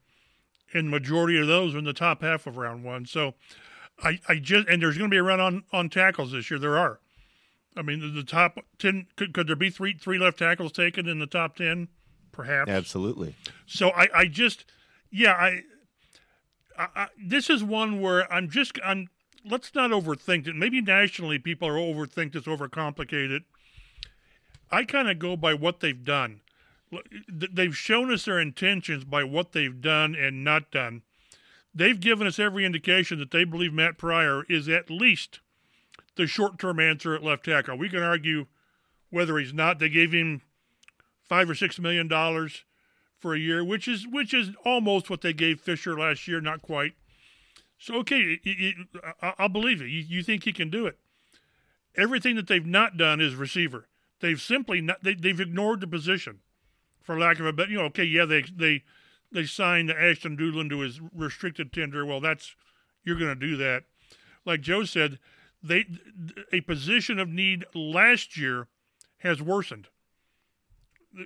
[0.73, 3.05] and majority of those are in the top half of round one.
[3.05, 3.35] So
[4.03, 6.59] I, I just and there's going to be a run on on tackles this year.
[6.59, 6.99] There are.
[7.77, 11.07] I mean, the, the top ten could, could there be three three left tackles taken
[11.07, 11.87] in the top ten?
[12.31, 12.69] Perhaps.
[12.69, 13.35] Absolutely.
[13.65, 14.65] So I, I just
[15.09, 15.63] yeah I,
[16.77, 19.09] I, I this is one where I'm just I'm
[19.49, 20.55] let's not overthink it.
[20.55, 23.43] Maybe nationally people are overthink this, overcomplicate it.
[24.71, 26.41] I kind of go by what they've done.
[27.29, 31.03] They've shown us their intentions by what they've done and not done
[31.75, 35.41] they've given us every indication that they believe Matt Pryor is at least
[36.15, 37.77] the short term answer at left tackle.
[37.77, 38.45] We can argue
[39.09, 39.79] whether he's not.
[39.79, 40.41] They gave him
[41.21, 42.63] five or six million dollars
[43.17, 46.61] for a year, which is which is almost what they gave Fisher last year, not
[46.61, 46.93] quite.
[47.77, 48.75] So okay, it, it,
[49.37, 49.89] I'll believe it.
[49.89, 50.97] You, you, think he can do it?
[51.95, 53.87] Everything that they've not done is receiver.
[54.21, 55.03] They've simply not.
[55.03, 56.39] They, they've ignored the position,
[57.01, 57.71] for lack of a better.
[57.71, 58.83] You know, okay, yeah, they they
[59.31, 62.05] they signed Ashton Dulin to his restricted tender.
[62.05, 62.55] Well, that's
[63.03, 63.83] you're going to do that.
[64.45, 65.19] Like Joe said,
[65.61, 65.85] they
[66.51, 68.67] a position of need last year
[69.19, 69.87] has worsened.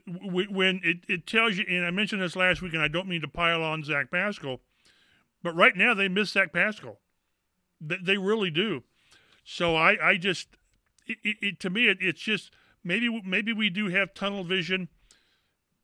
[0.06, 3.22] When it, it tells you, and I mentioned this last week, and I don't mean
[3.22, 4.60] to pile on Zach Pascal,
[5.42, 7.00] but right now they miss Zach Pascal.
[7.82, 8.84] They, they really do.
[9.44, 10.50] So I, I just,
[11.08, 12.52] it, it, to me, it, it's just
[12.84, 14.90] maybe maybe we do have tunnel vision,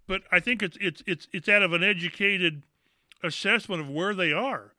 [0.07, 2.63] but I think it's it's it's it's out of an educated
[3.23, 4.73] assessment of where they are.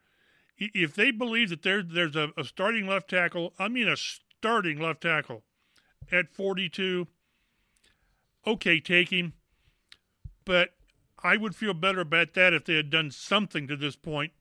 [0.58, 4.78] If they believe that there there's a, a starting left tackle, I mean a starting
[4.78, 5.42] left tackle
[6.10, 7.08] at 42,
[8.46, 9.32] okay, take him.
[10.44, 10.70] But
[11.22, 14.32] I would feel better about that if they had done something to this point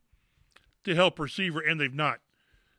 [0.84, 2.20] to help receiver, and they've not.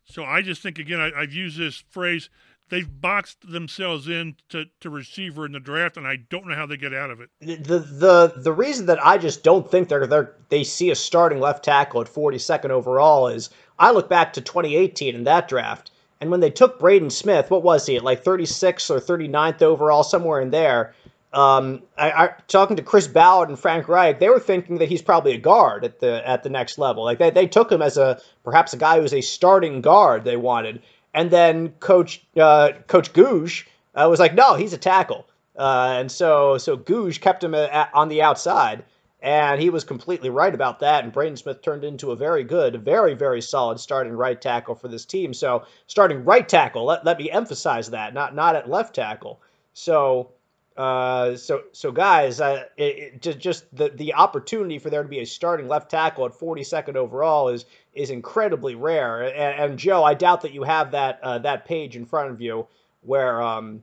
[0.05, 2.31] So I just think again, I, have used this phrase.
[2.69, 6.67] They've boxed themselves in to, to receiver in the draft, and I don't know how
[6.67, 7.31] they get out of it.
[7.41, 11.39] The the the reason that I just don't think they're they they see a starting
[11.39, 16.31] left tackle at 42nd overall is I look back to 2018 in that draft, and
[16.31, 20.41] when they took Braden Smith, what was he at like 36th or 39th overall, somewhere
[20.41, 20.95] in there?
[21.33, 25.03] Um, I, I, talking to Chris Ballard and Frank Reich, they were thinking that he's
[25.03, 27.05] probably a guard at the at the next level.
[27.05, 30.37] Like they, they took him as a perhaps a guy who's a starting guard they
[30.37, 30.83] wanted,
[31.17, 33.51] and then Coach uh, Coach Gogue
[33.95, 35.27] uh, was like, no, he's a tackle,
[35.57, 38.85] uh, and so so Gogue kept him at, on the outside,
[39.21, 41.03] and he was completely right about that.
[41.03, 44.89] And Braden Smith turned into a very good, very very solid starting right tackle for
[44.89, 45.35] this team.
[45.35, 49.41] So starting right tackle, let, let me emphasize that, not not at left tackle.
[49.73, 50.31] So
[50.77, 55.09] uh, so, so guys, uh, it, it, just just the the opportunity for there to
[55.09, 59.23] be a starting left tackle at 42nd overall is is incredibly rare.
[59.23, 62.41] And, and Joe, I doubt that you have that uh, that page in front of
[62.41, 62.67] you
[63.01, 63.83] where um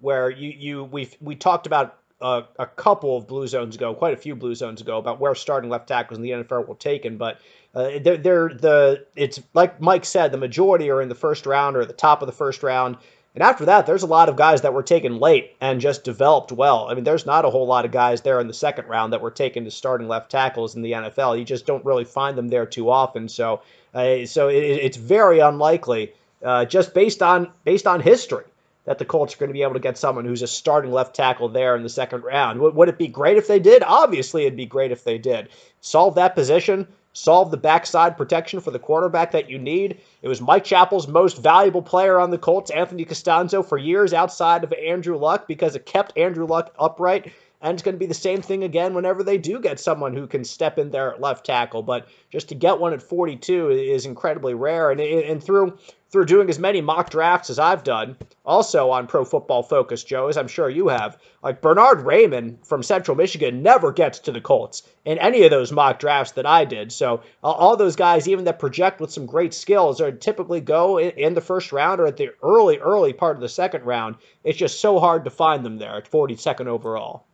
[0.00, 4.14] where you you we we talked about uh, a couple of blue zones ago, quite
[4.14, 7.16] a few blue zones ago, about where starting left tackles in the NFL were taken.
[7.16, 7.40] But
[7.74, 11.76] uh, they're, they're the it's like Mike said, the majority are in the first round
[11.76, 12.96] or the top of the first round.
[13.34, 16.50] And after that, there's a lot of guys that were taken late and just developed
[16.50, 16.88] well.
[16.88, 19.20] I mean, there's not a whole lot of guys there in the second round that
[19.20, 21.38] were taken to starting left tackles in the NFL.
[21.38, 23.28] You just don't really find them there too often.
[23.28, 23.62] So,
[23.94, 26.12] uh, so it, it's very unlikely,
[26.44, 28.44] uh, just based on based on history,
[28.84, 31.14] that the Colts are going to be able to get someone who's a starting left
[31.14, 32.58] tackle there in the second round.
[32.58, 33.84] Would, would it be great if they did?
[33.84, 35.50] Obviously, it'd be great if they did.
[35.80, 40.00] Solve that position solve the backside protection for the quarterback that you need.
[40.22, 44.64] It was Mike Chappell's most valuable player on the Colts, Anthony Castonzo, for years outside
[44.64, 47.32] of Andrew Luck because it kept Andrew Luck upright.
[47.62, 50.26] And it's going to be the same thing again whenever they do get someone who
[50.26, 51.82] can step in there at left tackle.
[51.82, 54.90] But just to get one at 42 is incredibly rare.
[54.90, 55.76] And, and through
[56.10, 60.26] through doing as many mock drafts as I've done, also on Pro Football Focus, Joe,
[60.26, 64.40] as I'm sure you have, like Bernard Raimann from Central Michigan never gets to the
[64.40, 66.90] Colts in any of those mock drafts that I did.
[66.90, 70.98] So uh, all those guys, even that project with some great skills, are typically go
[70.98, 74.16] in, the first round or at the early, early part of the second round.
[74.42, 77.24] It's just so hard to find them there at 42nd overall.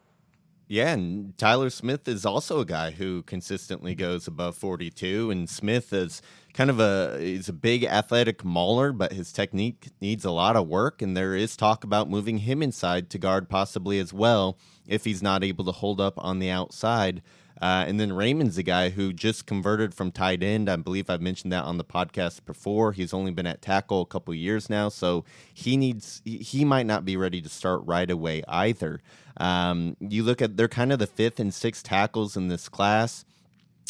[0.69, 5.93] Yeah, and Tyler Smith is also a guy who consistently goes above 42, and Smith
[5.93, 6.21] is
[6.55, 10.67] kind of a he's a big athletic mauler, but his technique needs a lot of
[10.67, 15.05] work, and there is talk about moving him inside to guard possibly as well if
[15.05, 17.23] he's not able to hold up on the outside.
[17.61, 20.69] Uh, and then Raimann's a guy who just converted from tight end.
[20.69, 22.93] I believe I've mentioned that on the podcast before.
[22.93, 27.05] He's only been at tackle a couple years now, so he needs he might not
[27.05, 29.01] be ready to start right away either.
[29.39, 33.25] Um, you look at they're kind of the fifth and sixth tackles in this class.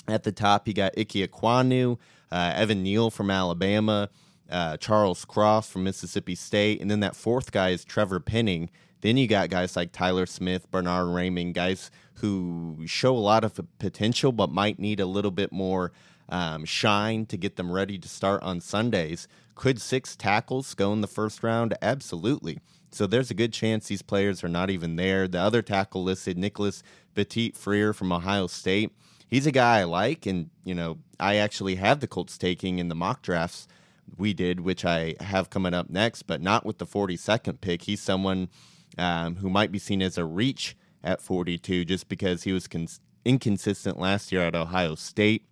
[0.09, 1.99] At the top, you got Ike Ekwonu,
[2.31, 4.11] uh, Evan Neal from Alabama,
[4.49, 8.71] uh, Charles Cross from Mississippi State, and then that fourth guy is Trevor Penning.
[9.01, 13.61] Then you got guys like Tyler Smith, Bernard Raimann, guys who show a lot of
[13.79, 15.93] potential but might need a little bit more
[16.29, 19.29] um, shine to get them ready to start on Sundays.
[19.55, 21.75] Could six tackles go in the first round?
[21.81, 22.59] Absolutely.
[22.91, 25.29] So there's a good chance these players are not even there.
[25.29, 26.83] The other tackle listed, Nicholas
[27.15, 28.93] Petit-Frere from Ohio State
[29.29, 32.89] he's a guy I like, and you know I actually have the Colts taking in
[32.89, 33.67] the mock drafts
[34.17, 37.83] we did, which I have coming up next, but not with the 42nd pick.
[37.83, 38.49] He's someone
[38.99, 43.01] um, who might be seen as a reach at 42 just because he was cons-
[43.25, 45.45] inconsistent last year at Ohio State.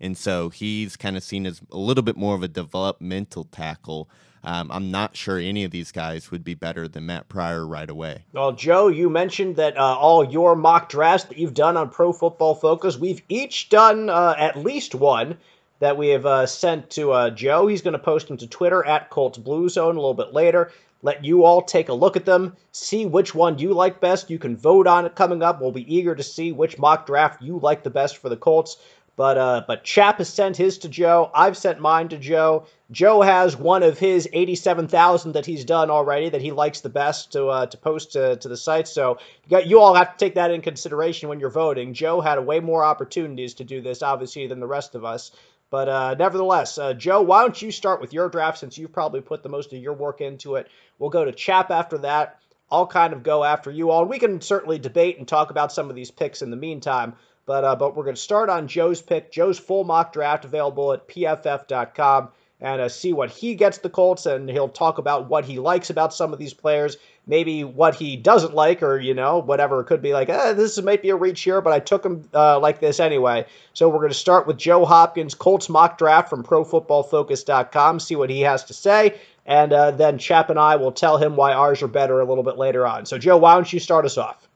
[0.00, 4.08] And so he's kind of seen as a little bit more of a developmental tackle
[4.44, 7.88] um, I'm not sure any of these guys would be better than Matt Pryor right
[7.88, 8.24] away.
[8.32, 12.12] Well, Joe, you mentioned that uh, all your mock drafts that you've done on Pro
[12.12, 15.38] Football Focus, we've each done uh, at least one
[15.80, 17.66] that we have uh, sent to uh, Joe.
[17.66, 20.70] He's going to post them to Twitter at Colts Blue Zone a little bit later.
[21.04, 24.30] Let you all take a look at them, see which one you like best.
[24.30, 25.60] You can vote on it coming up.
[25.60, 28.78] We'll be eager to see which mock draft you like the best for the Colts.
[29.16, 31.30] But uh, but Chap has sent his to Joe.
[31.32, 32.66] I've sent mine to Joe.
[32.90, 36.88] Joe has one of his eighty-seven thousand that he's done already that he likes the
[36.88, 38.88] best to uh, to post to, to the site.
[38.88, 41.94] So you got you all have to take that in consideration when you're voting.
[41.94, 45.30] Joe had way more opportunities to do this, obviously, than the rest of us.
[45.70, 49.20] But uh, nevertheless, uh, Joe, why don't you start with your draft since you've probably
[49.20, 50.68] put the most of your work into it?
[50.98, 52.38] We'll go to Chap after that.
[52.70, 54.04] I'll kind of go after you all.
[54.04, 57.14] We can certainly debate and talk about some of these picks in the meantime.
[57.46, 59.30] But uh, but we're going to start on Joe's pick.
[59.30, 64.26] Joe's full mock draft available at pff.com and uh, see what he gets the Colts,
[64.26, 66.96] and he'll talk about what he likes about some of these players,
[67.26, 70.28] maybe what he doesn't like, or you know whatever it could be like.
[70.28, 73.46] Eh, this might be a reach here, but I took him uh, like this anyway.
[73.72, 78.00] So we're going to start with Joe Hopkins, Colts mock draft from ProFootballFocus.com.
[78.00, 81.36] See what he has to say, and uh, then Chap and I will tell him
[81.36, 83.06] why ours are better a little bit later on.
[83.06, 84.48] So Joe, why don't you start us off?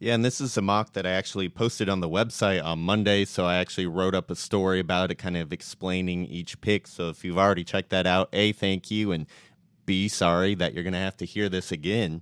[0.00, 3.24] Yeah, and this is a mock that I actually posted on the website on Monday.
[3.24, 6.86] So I actually wrote up a story about it, kind of explaining each pick.
[6.86, 9.26] So if you've already checked that out, A, thank you, and
[9.88, 12.20] B, sorry that you're going to have to hear this again.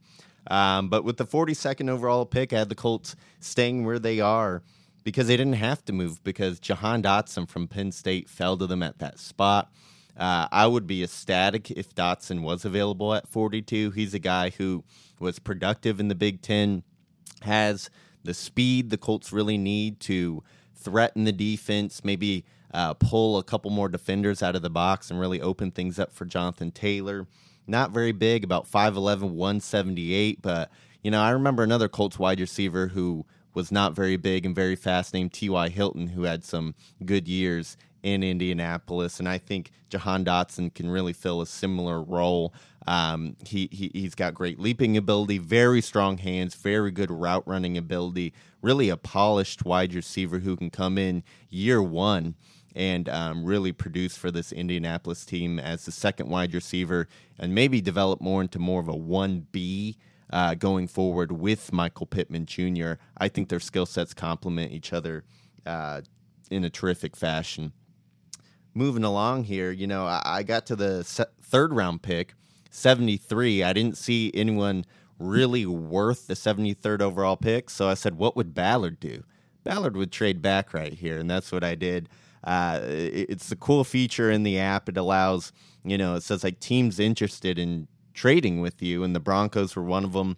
[0.48, 4.62] Um, but with the 42nd overall pick, I had the Colts staying where they are
[5.02, 8.84] because they didn't have to move because Jahan Dotson from Penn State fell to them
[8.84, 9.72] at that spot.
[10.16, 13.90] Uh, I would be ecstatic if Dotson was available at 42.
[13.90, 14.84] He's a guy who
[15.18, 16.84] was productive in the Big Ten
[17.42, 17.90] has
[18.22, 23.72] the speed the Colts really need to threaten the defense, maybe uh, pull a couple
[23.72, 27.26] more defenders out of the box and really open things up for Jonathan Taylor.
[27.66, 30.70] Not very big, about 5'11, 178, but
[31.02, 34.76] you know, I remember another Colts wide receiver who was not very big and very
[34.76, 35.68] fast named T.Y.
[35.70, 39.18] Hilton, who had some good years in Indianapolis.
[39.18, 42.54] And I think Jahan Dotson can really fill a similar role.
[42.86, 47.76] Um, he, he, he's got great leaping ability, very strong hands, very good route running
[47.76, 52.34] ability, really a polished wide receiver who can come in year one
[52.76, 57.08] and um, really produce for this Indianapolis team as the second wide receiver
[57.38, 59.96] and maybe develop more into more of a 1B.
[60.28, 65.22] Uh, going forward with Michael Pittman Jr., I think their skill sets complement each other
[65.64, 66.00] uh,
[66.50, 67.72] in a terrific fashion
[68.76, 72.34] moving along here, you know, I, I got to the se- third round pick,
[72.70, 73.62] 73.
[73.62, 74.84] I didn't see anyone
[75.18, 77.70] really worth the 73rd overall pick.
[77.70, 79.24] So I said, what would Ballard do?
[79.64, 81.18] Ballard would trade back right here.
[81.18, 82.08] And that's what I did.
[82.46, 84.88] Uh, it's a cool feature in the app.
[84.88, 85.52] It allows,
[85.84, 89.82] you know, it says like teams interested in trading with you, and the Broncos were
[89.82, 90.36] one of them.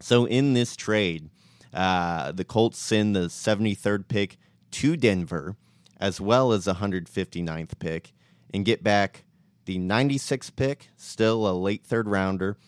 [0.00, 1.30] So in this trade,
[1.72, 4.38] uh, the Colts send the 73rd pick
[4.72, 5.56] to Denver
[6.00, 8.12] as well as a 159th pick
[8.52, 9.24] and get back
[9.64, 12.58] the 96th pick, still a late third rounder,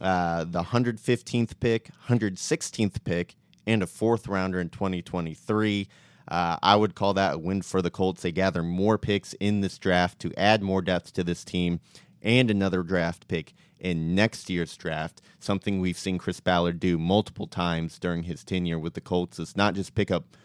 [0.00, 3.34] uh, the 115th pick, 116th pick,
[3.66, 5.88] and a fourth rounder in 2023.
[6.28, 8.22] Uh, I would call that a win for the Colts.
[8.22, 11.80] They gather more picks in this draft to add more depth to this team
[12.22, 15.22] and another draft pick in next year's draft.
[15.40, 19.56] Something we've seen Chris Ballard do multiple times during his tenure with the Colts is
[19.56, 20.36] not just pick up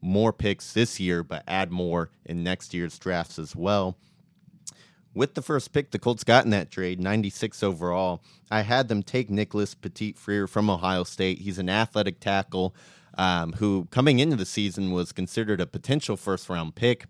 [0.00, 3.96] more picks this year, but add more in next year's drafts as well.
[5.14, 9.02] With the first pick the Colts got in that trade, 96 overall, I had them
[9.02, 11.38] take Nicholas Petit-Frere from Ohio State.
[11.38, 12.74] He's an athletic tackle
[13.16, 17.06] um, who, coming into the season, was considered a potential first round pick.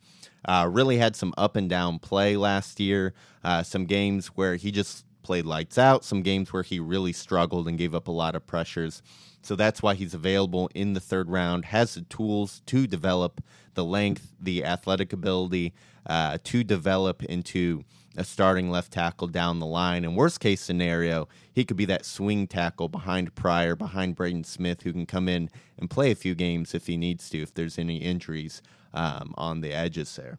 [0.46, 4.70] Uh, really had some up and down play last year, uh, some games where he
[4.70, 8.36] just played lights out, some games where he really struggled and gave up a lot
[8.36, 9.02] of pressures.
[9.42, 13.42] So that's why he's available in the third round, has the tools to develop
[13.74, 15.74] the length, the athletic ability
[16.06, 17.84] uh, to develop into
[18.16, 20.04] a starting left tackle down the line.
[20.04, 24.82] And worst case scenario, he could be that swing tackle behind Pryor, behind Braden Smith,
[24.82, 27.78] who can come in and play a few games if he needs to, if there's
[27.78, 28.62] any injuries
[28.92, 30.38] um, on the edges there.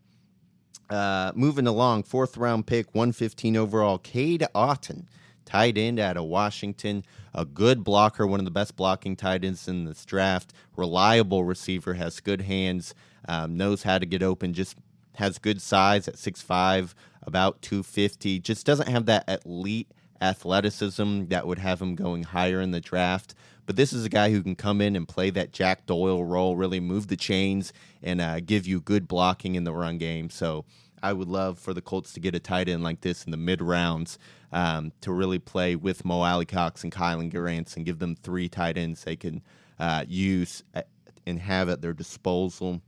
[0.89, 5.05] Uh, moving along, fourth round pick, 115 overall, Cade Otton
[5.45, 9.67] tight end out of Washington, a good blocker, one of the best blocking tight ends
[9.67, 12.93] in this draft, reliable receiver, has good hands,
[13.27, 14.75] um, knows how to get open, just
[15.13, 16.93] has good size at 6'5,
[17.25, 22.71] about 250, just doesn't have that elite athleticism that would have him going higher in
[22.71, 23.35] the draft.
[23.65, 26.55] But this is a guy who can come in and play that Jack Doyle role,
[26.55, 27.73] really move the chains
[28.03, 30.29] and uh, give you good blocking in the run game.
[30.29, 30.65] So
[31.01, 33.37] I would love for the Colts to get a tight end like this in the
[33.37, 34.19] mid rounds
[34.51, 38.77] um, to really play with Mo Alie-Cox and Kylen Granson and give them three tight
[38.77, 39.41] ends they can
[39.79, 40.83] uh, use uh,
[41.25, 42.81] and have at their disposal.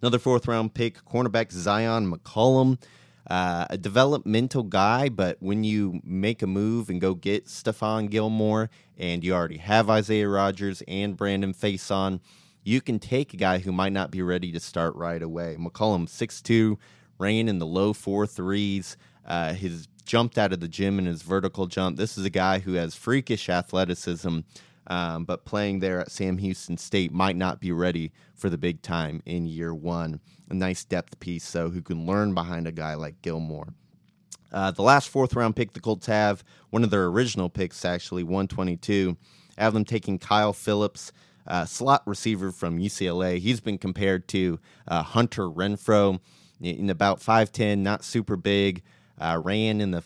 [0.00, 2.78] Another fourth round pick, cornerback Zyon McCollum.
[3.28, 8.70] Uh, a developmental guy, but when you make a move and go get Stephon Gilmore
[8.96, 12.20] and you already have Isaiah Rodgers and Brandon Facyson,
[12.64, 15.56] you can take a guy who might not be ready to start right away.
[15.58, 16.78] McCollum, 6'2,
[17.18, 18.96] ran in the low four threes.
[19.26, 21.98] Uh, his jumped out of the gym in his vertical jump.
[21.98, 24.38] This is a guy who has freakish athleticism,
[24.88, 28.82] um, but playing there at Sam Houston State might not be ready for the big
[28.82, 30.20] time in year one.
[30.50, 33.74] A nice depth piece, so who can learn behind a guy like Gilmore.
[34.50, 38.22] Uh, the last fourth round pick the Colts have, one of their original picks, actually,
[38.22, 39.16] 122.
[39.58, 41.12] I have them taking Kyle Phillips,
[41.46, 43.38] uh, slot receiver from UCLA.
[43.38, 46.18] He's been compared to uh, Hunter Renfrow
[46.62, 48.82] in about 5'10, not super big,
[49.20, 50.02] uh, ran in the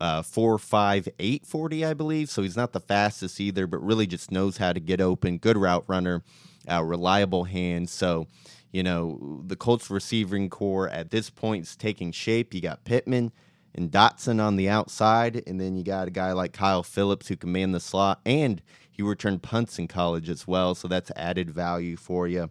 [0.00, 2.30] uh, 4 5 8 40, I believe.
[2.30, 5.56] So he's not the fastest either, but really just knows how to get open, good
[5.56, 6.22] route runner,
[6.70, 7.90] uh, reliable hands.
[7.90, 8.26] So,
[8.72, 12.54] you know, the Colts receiving corps at this point is taking shape.
[12.54, 13.32] You got Pittman
[13.74, 17.36] and Dotson on the outside, and then you got a guy like Kyle Phillips who
[17.36, 21.50] can man the slot, and he returned punts in college as well, so that's added
[21.50, 22.50] value for you.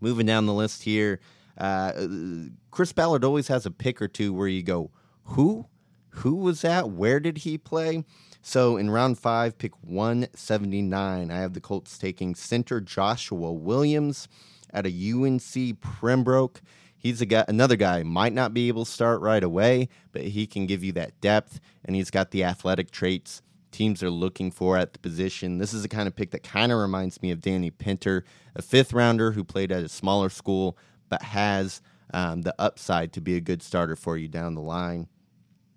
[0.00, 1.20] Moving down the list here,
[1.58, 1.92] uh,
[2.70, 4.90] Chris Ballard always has a pick or two where you go,
[5.24, 5.66] who?
[6.18, 6.90] Who was that?
[6.90, 8.04] Where did he play?
[8.42, 14.28] So in round five, pick 179, I have the Colts taking center Joshua Williams
[14.72, 16.62] at a UNC Pembroke.
[16.96, 20.46] He's a guy, another guy might not be able to start right away, but he
[20.46, 23.42] can give you that depth, and he's got the athletic traits
[23.76, 25.58] teams are looking for at the position.
[25.58, 28.62] This is the kind of pick that kind of reminds me of Danny Pinter, a
[28.62, 30.78] fifth rounder who played at a smaller school,
[31.10, 31.82] but has
[32.14, 35.08] um, the upside to be a good starter for you down the line.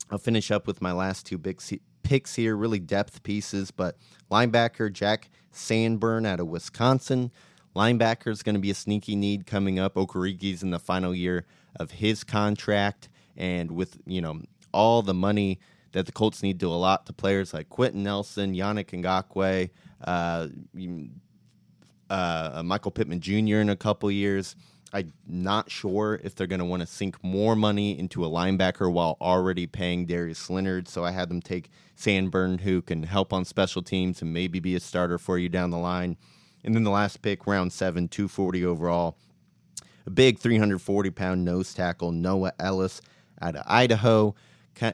[0.10, 1.62] I'll finish up with my last two big
[2.04, 3.98] picks here, really depth pieces, but
[4.32, 7.32] linebacker Jack Sanborn out of Wisconsin.
[7.76, 9.96] Linebacker is going to be a sneaky need coming up.
[9.96, 11.46] Okereke's in the final year
[11.80, 14.42] of his contract, and with you know
[14.74, 15.60] all the money
[15.92, 19.70] that the Colts need to allot to players like Quenton Nelson, Yannick Ngakoue,
[20.04, 20.48] uh,
[22.10, 23.58] uh, Michael Pittman Jr.
[23.58, 24.56] in a couple years.
[24.92, 28.92] I'm not sure if they're going to want to sink more money into a linebacker
[28.92, 30.88] while already paying Darius Leonard.
[30.88, 34.76] So I had them take Sanborn, who can help on special teams and maybe be
[34.76, 36.18] a starter for you down the line.
[36.64, 39.18] And then the last pick, round seven, 240 overall.
[40.06, 43.02] A big 340 pound nose tackle, Noah Ellis
[43.42, 44.34] out of Idaho.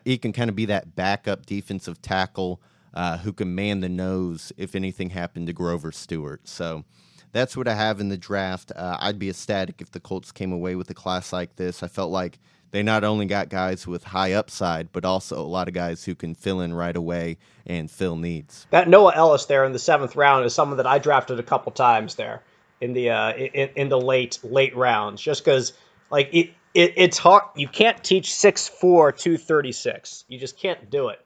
[0.04, 2.62] He can kind of be that backup defensive tackle
[2.93, 6.48] uh, who can man the nose if anything happened to Grover Stewart.
[6.48, 6.84] So
[7.36, 8.72] that's what I have in the draft.
[8.74, 11.84] Uh, I'd be ecstatic if the Colts came away with a class like this.
[11.84, 12.40] I felt like
[12.72, 16.16] they not only got guys with high upside, but also a lot of guys who
[16.16, 18.68] can fill in right away and fill needs.
[18.70, 21.74] That Noah Ellis there in the seventh round is someone that I drafted a couple
[21.74, 22.42] times there
[22.80, 25.74] in the uh, in, in the late late rounds, just because
[26.10, 27.44] like it, it it's hard.
[27.58, 30.24] You can't teach six four two thirty six.
[30.30, 31.20] You just can't do it.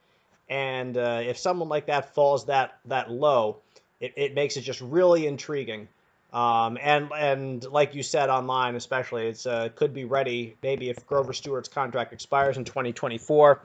[0.49, 3.57] And uh, if someone like that falls that that low,
[3.99, 5.87] it, it makes it just really intriguing.
[6.31, 11.05] Um, and and like you said online, especially, it's uh, could be ready maybe if
[11.07, 13.61] Grover Stewart's contract expires in 2024,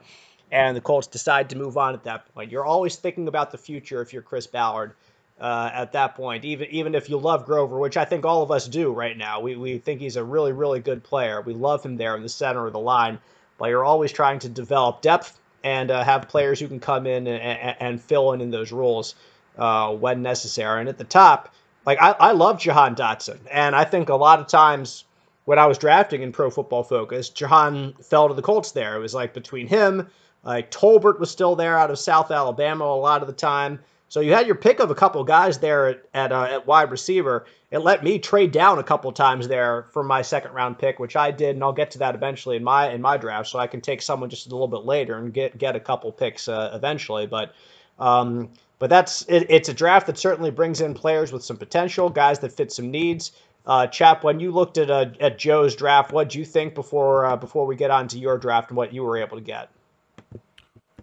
[0.51, 2.51] and the Colts decide to move on at that point.
[2.51, 4.93] You're always thinking about the future if you're Chris Ballard.
[5.37, 8.51] Uh, at that point, even even if you love Grover, which I think all of
[8.51, 11.41] us do right now, we, we think he's a really really good player.
[11.41, 13.19] We love him there in the center of the line,
[13.57, 17.27] but you're always trying to develop depth and uh, have players who can come in
[17.27, 19.15] and, and, and fill in in those roles
[19.57, 20.79] uh, when necessary.
[20.79, 21.53] And at the top,
[21.85, 25.05] like I, I love Jahan Dotson, and I think a lot of times
[25.45, 28.71] when I was drafting in Pro Football Focus, Jahan fell to the Colts.
[28.71, 30.07] There, it was like between him,
[30.43, 33.79] like Tolbert was still there out of South Alabama a lot of the time.
[34.07, 36.91] So you had your pick of a couple guys there at at, uh, at wide
[36.91, 37.45] receiver.
[37.71, 41.15] It let me trade down a couple times there for my second round pick, which
[41.15, 43.67] I did, and I'll get to that eventually in my in my draft, so I
[43.67, 46.71] can take someone just a little bit later and get get a couple picks uh,
[46.73, 47.27] eventually.
[47.27, 47.53] But
[47.99, 52.09] um, but that's it, it's a draft that certainly brings in players with some potential,
[52.09, 53.31] guys that fit some needs.
[53.65, 57.25] Uh, Chap, when you looked at uh, at Joe's draft, what do you think before
[57.25, 59.69] uh, before we get on to your draft and what you were able to get?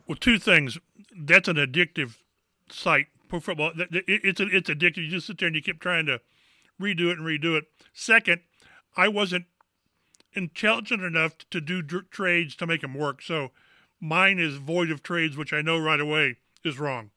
[0.06, 0.78] Well, two things.
[1.16, 2.16] That's an addictive
[2.70, 3.08] site.
[3.28, 3.72] for football.
[3.76, 4.98] It's a, it's addictive.
[4.98, 6.20] You just sit there and you keep trying to
[6.80, 7.64] redo it and redo it.
[7.92, 8.40] Second,
[8.96, 9.46] I wasn't
[10.34, 13.22] intelligent enough to do trades to make them work.
[13.22, 13.50] So
[14.00, 17.10] mine is void of trades, which I know right away is wrong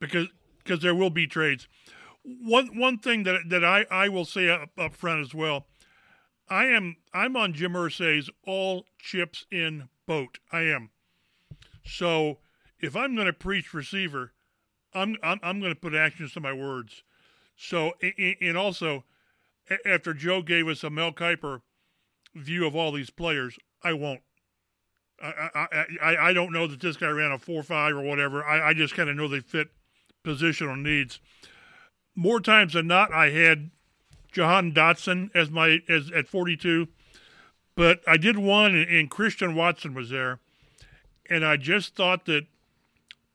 [0.00, 0.28] because
[0.62, 1.68] because there will be trades.
[2.24, 5.66] One one thing that that I, I will say up, up front as well,
[6.48, 10.38] I am I'm on Jim Irsay's all chips in boat.
[10.50, 10.90] I am.
[11.84, 12.38] So
[12.80, 14.32] if I'm going to preach receiver,
[14.94, 17.02] I'm I'm, I'm going to put actions to my words.
[17.56, 19.04] So and also
[19.86, 21.62] after Joe gave us a Mel Kiper
[22.34, 24.20] view of all these players, I won't.
[25.22, 28.44] I, I, I, don't know that this guy ran a four five or whatever.
[28.44, 29.68] I, I just kind of know they fit
[30.24, 31.20] positional needs.
[32.14, 33.70] More times than not, I had
[34.32, 36.88] Jahan Dotson as my as at 42,
[37.76, 40.40] but I did one, and, Christian Watson was there,
[41.30, 42.46] and I just thought that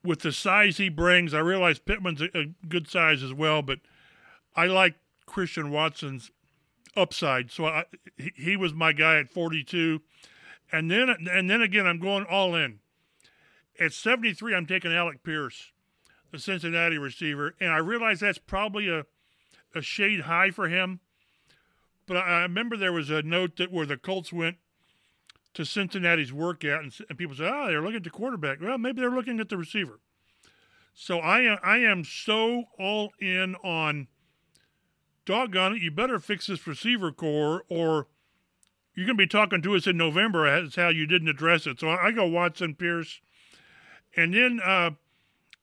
[0.03, 3.79] with the size he brings, I realize Pittman's a, a good size as well, but
[4.55, 6.31] I like Christian Watson's
[6.95, 7.51] upside.
[7.51, 7.85] So I,
[8.17, 10.01] he, he was my guy at 42.
[10.71, 12.79] And then and then again, I'm going all in.
[13.79, 15.71] At 73, I'm taking Alec Pierce,
[16.31, 19.05] the Cincinnati receiver, and I realize that's probably a
[19.75, 20.99] a shade high for him.
[22.05, 24.57] But I remember there was a note that where the Colts went
[25.53, 29.01] to Cincinnati's workout, and, and people said, "Oh, they're looking at the quarterback." Well, maybe
[29.01, 29.99] they're looking at the receiver.
[30.93, 34.07] So I am I am so all in on.
[35.25, 35.81] Doggone it!
[35.81, 38.07] You better fix this receiver corps, or
[38.97, 41.79] you're going to be talking to us in November as how you didn't address it.
[41.79, 43.21] So I go Watson, Pierce,
[44.15, 44.89] and then uh,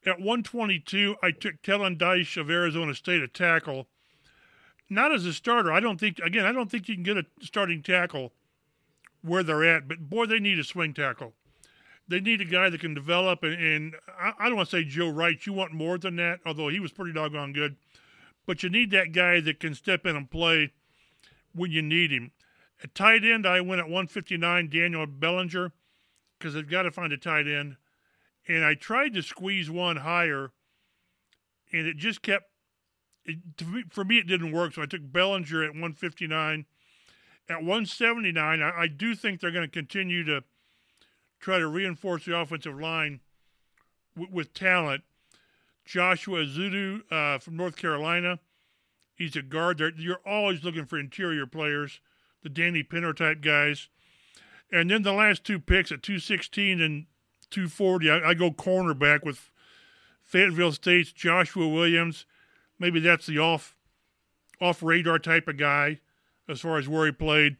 [0.06, 3.88] at 122, I took Kellen Diesch of Arizona State a tackle.
[4.88, 5.72] Not as a starter.
[5.72, 8.32] I don't think, again, I don't think you can get a starting tackle
[9.20, 11.32] where they're at, but boy, they need a swing tackle.
[12.06, 14.84] They need a guy that can develop, and, and I, I don't want to say
[14.84, 15.44] Joe Wright.
[15.44, 17.74] You want more than that, although he was pretty doggone good.
[18.46, 20.70] But you need that guy that can step in and play
[21.52, 22.30] when you need him.
[22.82, 25.72] At tight end, I went at 159, Daniel Bellinger,
[26.38, 27.76] because they've got to find a tight end.
[28.46, 30.50] And I tried to squeeze one higher,
[31.72, 32.50] and it just kept.
[33.24, 34.74] It, me, for me, it didn't work.
[34.74, 36.66] So I took Bellinger at 159.
[37.48, 40.44] At 179, I, I do think they're going to continue to
[41.40, 43.20] try to reinforce the offensive line
[44.14, 45.04] w- with talent.
[45.84, 48.38] Joshua Ezeudu uh, from North Carolina.
[49.14, 49.78] He's a guard.
[49.78, 52.00] They're, you're always looking for interior players
[52.44, 53.88] the Danny Pinter type guys.
[54.70, 57.06] And then the last two picks at 216 and
[57.50, 59.50] 240, I, I go cornerback with
[60.22, 62.26] Fayetteville State's Joshua Williams.
[62.78, 63.74] Maybe that's the off
[64.60, 66.00] off radar type of guy
[66.48, 67.56] as far as where he played.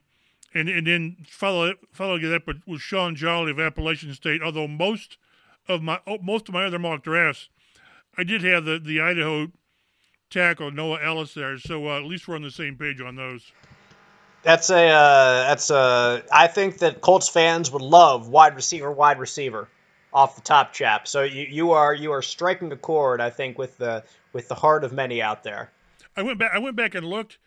[0.55, 4.43] And and then follow follow that up with Shaun Jolly of Appalachian State.
[4.43, 5.17] Although most
[5.67, 7.49] of my oh, most of my other mock drafts,
[8.17, 9.49] I did have the the Idaho
[10.31, 11.59] tackle Noah Ellis there.
[11.59, 13.53] So uh, at least we're on the same page on those.
[14.45, 16.23] That's a uh, that's a.
[16.31, 19.69] I think that Colts fans would love wide receiver, wide receiver,
[20.13, 21.09] off the top, chap.
[21.09, 24.55] So you, you are you are striking a chord, I think, with the with the
[24.55, 25.71] heart of many out there.
[26.15, 26.53] I went back.
[26.55, 27.39] I went back and looked,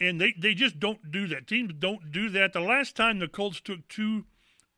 [0.00, 1.46] and they they just don't do that.
[1.46, 2.52] Teams don't do that.
[2.52, 4.24] The last time the Colts took two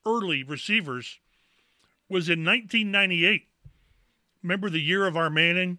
[0.05, 1.20] early receivers
[2.07, 3.49] was in 1998.
[4.43, 5.79] Remember the year of our Manning,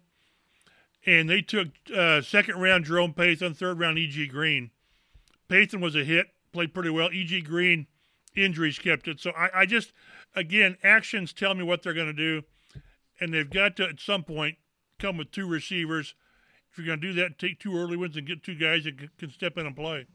[1.06, 4.26] and they took uh, second round Jerome Pathon, third round E.G.
[4.26, 4.72] Green
[5.48, 7.10] Pathon was a hit, played pretty well.
[7.12, 7.42] E.G.
[7.42, 7.86] Green,
[8.36, 9.20] injuries kept it.
[9.20, 9.92] So I, I just,
[10.34, 12.42] again, actions tell me what they're going to do.
[13.20, 14.56] And they've got to, at some point,
[14.98, 16.14] come with two receivers.
[16.70, 19.16] If you're going to do that, take two early ones and get two guys that
[19.18, 20.06] can step in and play.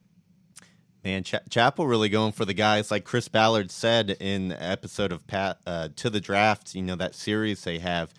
[1.04, 5.14] Man, Ch- Chappell really going for the guys, like Chris Ballard said in the episode
[5.14, 6.76] of Pat uh, to the draft.
[6.76, 8.14] You know that series they have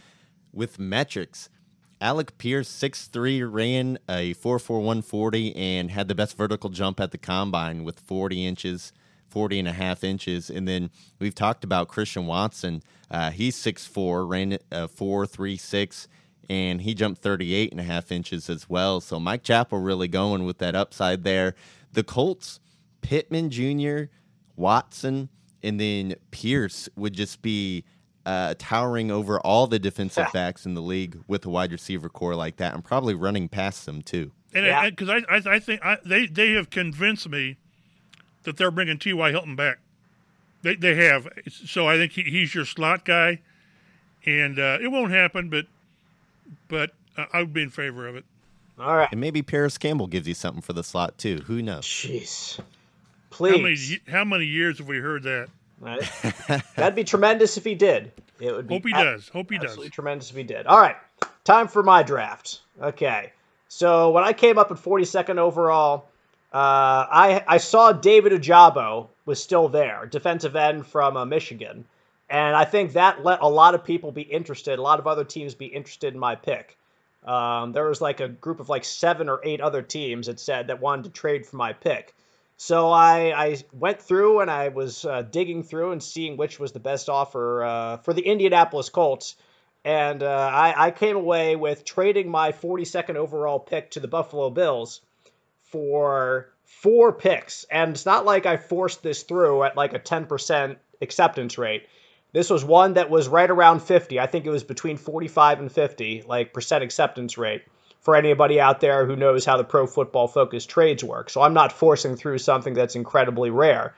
[0.53, 1.51] with metrics.
[2.01, 7.85] Alec Pierce, 6'3, ran a 4'4", and had the best vertical jump at the combine
[7.85, 8.93] with 40 inches,
[9.29, 10.49] 40 and a half inches.
[10.49, 12.83] And then we've talked about Christian Watson.
[13.11, 16.07] Uh, he's 6'4", ran a 4'3'6",
[16.49, 19.03] and he jumped 38 and a half inches as well.
[19.03, 21.55] So Mike Chappell really going with that upside there.
[21.93, 22.61] The Colts,
[23.03, 24.05] Pittman Jr.,
[24.57, 25.29] Watson,
[25.63, 27.85] and then Pierce would just be–
[28.27, 32.37] uh, towering over all the defensive backs in the league with a wide receiver corps
[32.37, 34.31] like that, and probably running past them too.
[34.53, 35.21] And because yeah.
[35.29, 37.57] I, I, I, think I, they they have convinced me
[38.43, 39.31] that they're bringing T.Y.
[39.31, 39.79] Hilton back.
[40.63, 41.29] They they have.
[41.49, 43.41] So I think he, he's your slot guy,
[44.27, 45.67] and uh, it won't happen, but
[46.69, 48.25] but uh, I would be in favor of it.
[48.79, 51.39] All right, and maybe Parris Campbell gives you something for the slot too.
[51.47, 51.85] Who knows?
[51.85, 52.61] Jeez,
[53.31, 53.53] please.
[53.53, 55.49] How many, how many years have we heard that?
[55.81, 56.01] Right?
[56.77, 58.13] That'd be tremendous if he did.
[58.39, 59.29] It would be Hope he ab- does.
[59.29, 59.95] Hope he absolutely does.
[59.95, 60.67] tremendous if he did.
[60.67, 60.97] All right,
[61.45, 62.61] time for my draft.
[62.81, 63.33] Okay,
[63.69, 66.07] so when I came up at 42nd overall,
[66.53, 71.85] uh, I I saw David Ojabo was still there, defensive end from uh, Michigan,
[72.29, 74.79] and I think that let a lot of people be interested.
[74.79, 76.77] A lot of other teams be interested in my pick.
[77.25, 80.69] Um, there was like a group of like seven or eight other teams that said
[80.69, 82.15] that wanted to trade for my pick.
[82.63, 86.73] So I, I went through and I was uh, digging through and seeing which was
[86.73, 89.37] the best offer uh, for the Indianapolis Colts.
[89.83, 94.51] And uh, I, I came away with trading my 42nd overall pick to the Buffalo
[94.51, 95.01] Bills
[95.71, 97.65] for four picks.
[97.65, 101.87] And it's not like I forced this through at like a 10% acceptance rate.
[102.35, 104.21] This was one that was right around 50.
[104.21, 107.63] I think it was between 45 and 50, like percent acceptance rate
[108.01, 111.31] for anybody out there who knows how the pro football focus trades work.
[111.31, 113.95] So I'm not forcing through something that's incredibly rare.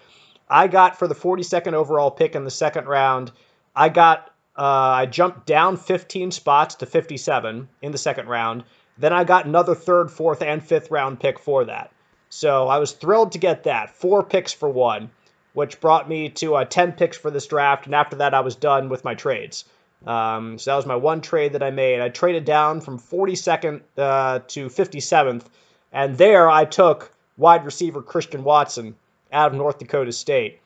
[0.50, 3.32] I got for the 42nd overall pick in the second round,
[3.74, 4.62] I got uh,
[5.02, 8.64] I jumped down 15 spots to 57 in the second round.
[8.98, 11.90] Then I got another third, fourth, and fifth round pick for that.
[12.28, 13.90] So I was thrilled to get that.
[13.90, 15.10] Four picks for one.
[15.54, 17.86] which brought me to uh, 10 picks for this draft.
[17.86, 19.64] And after that, I was done with my trades.
[20.06, 22.00] Um, so that was my one trade that I made.
[22.00, 25.44] I traded down from 42nd uh, to 57th,
[25.92, 28.96] and there I took wide receiver Christian Watson
[29.32, 30.60] out of North Dakota State.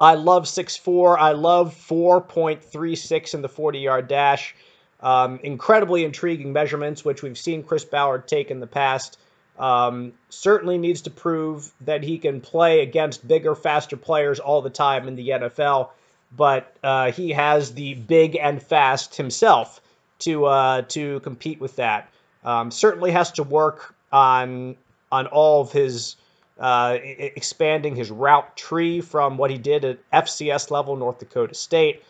[0.00, 1.18] I love 6'4.
[1.18, 4.54] I love 4.36 in the 40 yard dash.
[5.00, 9.18] Um, incredibly intriguing measurements, which we've seen Chris Ballard take in the past.
[9.58, 14.70] Um, certainly needs to prove that he can play against bigger, faster players all the
[14.70, 15.90] time in the NFL,
[16.36, 19.80] but uh, he has the big and fast himself
[20.20, 22.08] to uh, to compete with that.
[22.44, 24.76] Um, certainly has to work on
[25.10, 26.16] on all of his
[26.58, 32.02] uh, expanding his route tree from what he did at FCS level, North Dakota State.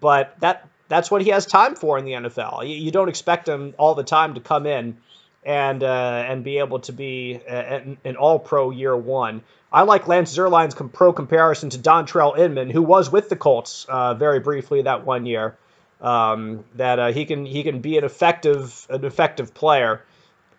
[0.00, 2.66] But that that's what he has time for in the NFL.
[2.68, 4.96] You, you don't expect him all the time to come in
[5.44, 9.42] and uh, and be able to be an, an All Pro year one.
[9.72, 14.14] I like Lance Zierlein's pro comparison to Dontrelle Inman, who was with the Colts uh,
[14.14, 15.56] very briefly that one year.
[16.00, 20.02] Um, that uh, he can he can be an effective an effective player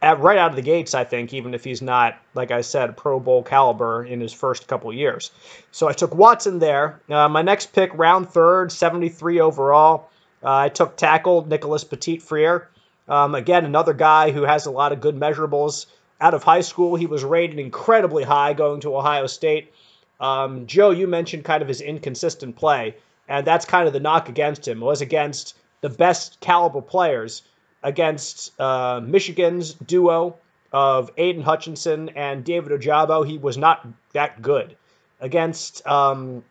[0.01, 2.97] at, right out of the gates, I think, even if he's not, like I said,
[2.97, 5.31] Pro Bowl caliber in his first couple years.
[5.71, 7.01] So I took Watson there.
[7.09, 10.09] Uh, my next pick, round third, 73 overall.
[10.43, 12.69] Uh, I took tackle Nicholas Petit Frere.
[13.07, 15.87] Um, again, another guy who has a lot of good measurables.
[16.21, 19.73] Out of high school, he was rated incredibly high going to Ohio State.
[20.19, 22.95] Um, Joe, you mentioned kind of his inconsistent play,
[23.27, 24.81] and that's kind of the knock against him.
[24.81, 27.43] It was against the best caliber players
[27.83, 30.35] against uh, Michigan's duo
[30.73, 33.25] of Aidan Hutchinson and David Ojabo.
[33.25, 34.75] He was not that good.
[35.21, 36.43] Against um,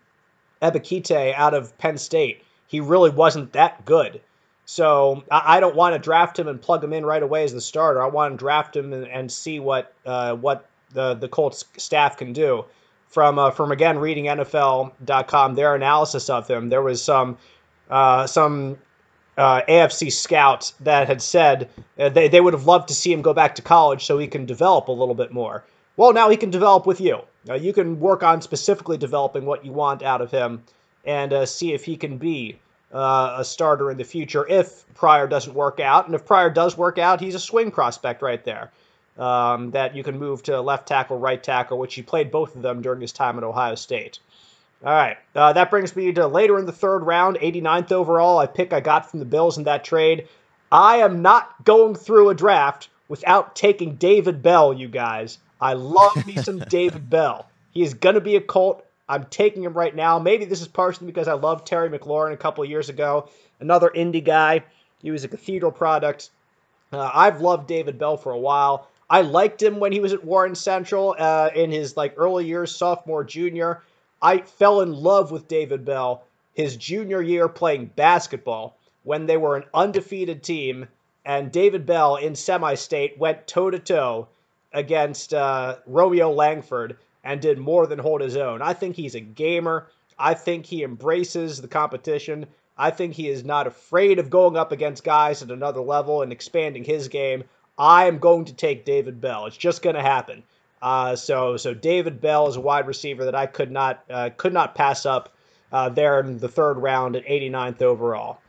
[0.62, 4.20] Ebiketie out of Penn State, he really wasn't that good.
[4.70, 7.60] So I, don't want to draft him and plug him in right away as the
[7.60, 8.02] starter.
[8.02, 12.18] I want to draft him and, and see what uh, what the the Colts staff
[12.18, 12.66] can do.
[13.08, 17.38] From uh, from again reading NFL.com, their analysis of him, there was some
[17.88, 18.76] uh, some
[19.38, 23.22] uh, AFC scouts that had said uh, they, they would have loved to see him
[23.22, 25.64] go back to college so he can develop a little bit more.
[25.96, 27.22] Well, now he can develop with you.
[27.58, 30.62] You can work on specifically developing what you want out of him
[31.06, 32.58] and uh, see if he can be
[32.92, 36.06] uh, a starter in the future if Pryor doesn't work out.
[36.06, 38.70] And if Pryor does work out, he's a swing prospect right there.
[39.18, 42.62] Um, that you can move to left tackle, right tackle, which he played both of
[42.62, 44.20] them during his time at Ohio State.
[44.84, 45.16] All right.
[45.34, 48.38] Uh, that brings me to later in the third round, 89th overall.
[48.38, 50.28] I pick I got from the Bills in that trade.
[50.70, 55.38] I am not going through a draft without taking David Bell, you guys.
[55.60, 57.48] I love me some David Bell.
[57.72, 58.84] He is going to be a Colt.
[59.08, 60.18] I'm taking him right now.
[60.18, 63.28] Maybe this is partially because I loved Terry McLaurin a couple years ago.
[63.60, 64.64] Another indie guy.
[65.00, 66.30] He was a cathedral product.
[66.92, 68.88] Uh, I've loved David Bell for a while.
[69.10, 72.74] I liked him when he was at Warren Central uh, in his like early years,
[72.74, 73.82] sophomore, junior.
[74.20, 76.24] I fell in love with David Bell
[76.58, 80.88] his junior year playing basketball when they were an undefeated team,
[81.24, 84.26] and David Bell in semi state went toe to toe
[84.72, 86.96] against uh, Romeo Langford
[87.28, 88.62] and did more than hold his own.
[88.62, 89.88] I think he's a gamer.
[90.18, 92.46] I think he embraces the competition.
[92.78, 96.32] I think he is not afraid of going up against guys at another level and
[96.32, 97.44] expanding his game.
[97.76, 99.44] I am going to take David Bell.
[99.44, 100.42] It's just going to happen.
[100.80, 104.54] Uh, so so David Bell is a wide receiver that I could not uh, could
[104.54, 105.34] not pass up
[105.70, 108.40] uh, there in the third round at 89th overall.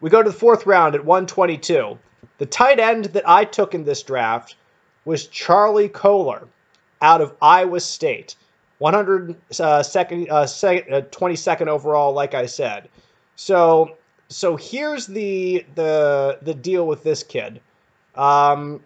[0.00, 1.98] We go to the fourth round at 122.
[2.38, 4.56] The tight end that I took in this draft
[5.04, 6.48] was Charlie Kolar
[7.04, 8.36] out of Iowa State.
[8.80, 12.88] 122nd uh, uh, 22nd overall, like I said.
[13.36, 13.96] So
[14.28, 17.60] so here's the the the deal with this kid.
[18.16, 18.80] Um,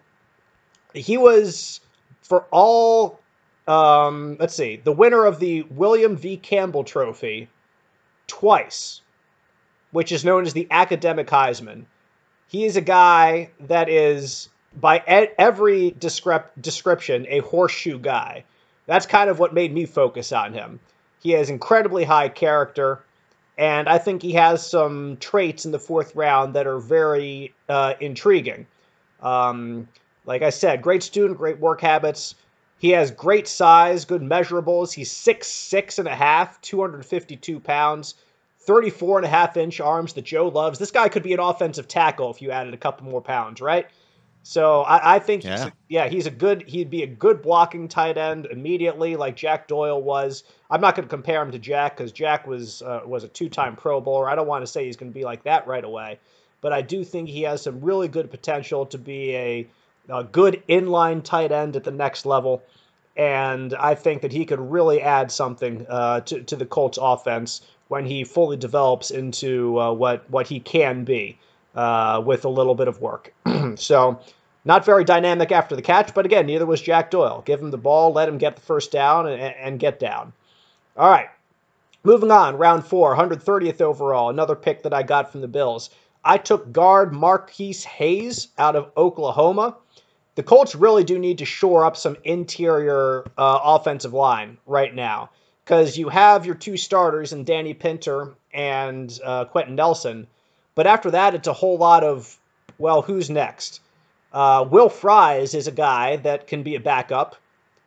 [0.93, 1.81] he was
[2.21, 3.19] for all,
[3.67, 6.37] um, let's see, the winner of the William V.
[6.37, 7.49] Campbell Trophy
[8.27, 9.01] twice,
[9.91, 11.85] which is known as the Academic Heisman.
[12.47, 14.99] He is a guy that is, by
[15.37, 18.43] every description, a horseshoe guy.
[18.85, 20.79] That's kind of what made me focus on him.
[21.21, 23.03] He has incredibly high character,
[23.57, 27.93] and I think he has some traits in the fourth round that are very uh,
[27.99, 28.67] intriguing.
[29.21, 29.87] Um,
[30.25, 32.35] like I said, great student, great work habits.
[32.77, 34.93] He has great size, good measurables.
[34.93, 38.15] He's six six and a half, 252 pounds,
[38.61, 40.79] 34 and a half inch arms that Joe loves.
[40.79, 43.87] This guy could be an offensive tackle if you added a couple more pounds, right?
[44.49, 45.51] So I, I think, yeah.
[45.51, 46.63] He's a, yeah, he's a good.
[46.67, 50.43] He'd be a good blocking tight end immediately, like Jack Doyle was.
[50.71, 53.47] I'm not going to compare him to Jack because Jack was uh, was a two
[53.47, 54.27] time Pro Bowler.
[54.27, 56.17] I don't want to say he's going to be like that right away,
[56.61, 59.67] but I do think he has some really good potential to be a
[60.09, 62.63] a good inline tight end at the next level.
[63.15, 67.61] and I think that he could really add something uh, to to the Colts offense
[67.87, 71.37] when he fully develops into uh, what what he can be
[71.75, 73.31] uh, with a little bit of work.
[73.75, 74.19] so.
[74.69, 77.41] Not very dynamic after the catch, but again, neither was Jack Doyle.
[77.43, 80.31] Give him the ball, let him get the first down, and, and get down.
[80.95, 81.29] All right,
[82.03, 85.89] moving on, round four, 130th overall, another pick that I got from the Bills.
[86.23, 89.75] I took guard Marquis Hayes out of Oklahoma.
[90.35, 95.31] The Colts really do need to shore up some interior uh, offensive line right now
[95.65, 100.27] because you have your two starters in Danny Pinter and uh, Quenton Nelson.
[100.75, 102.37] But after that, it's a whole lot of,
[102.77, 103.81] well, who's next?
[104.31, 107.35] Uh, Will Fries is a guy that can be a backup,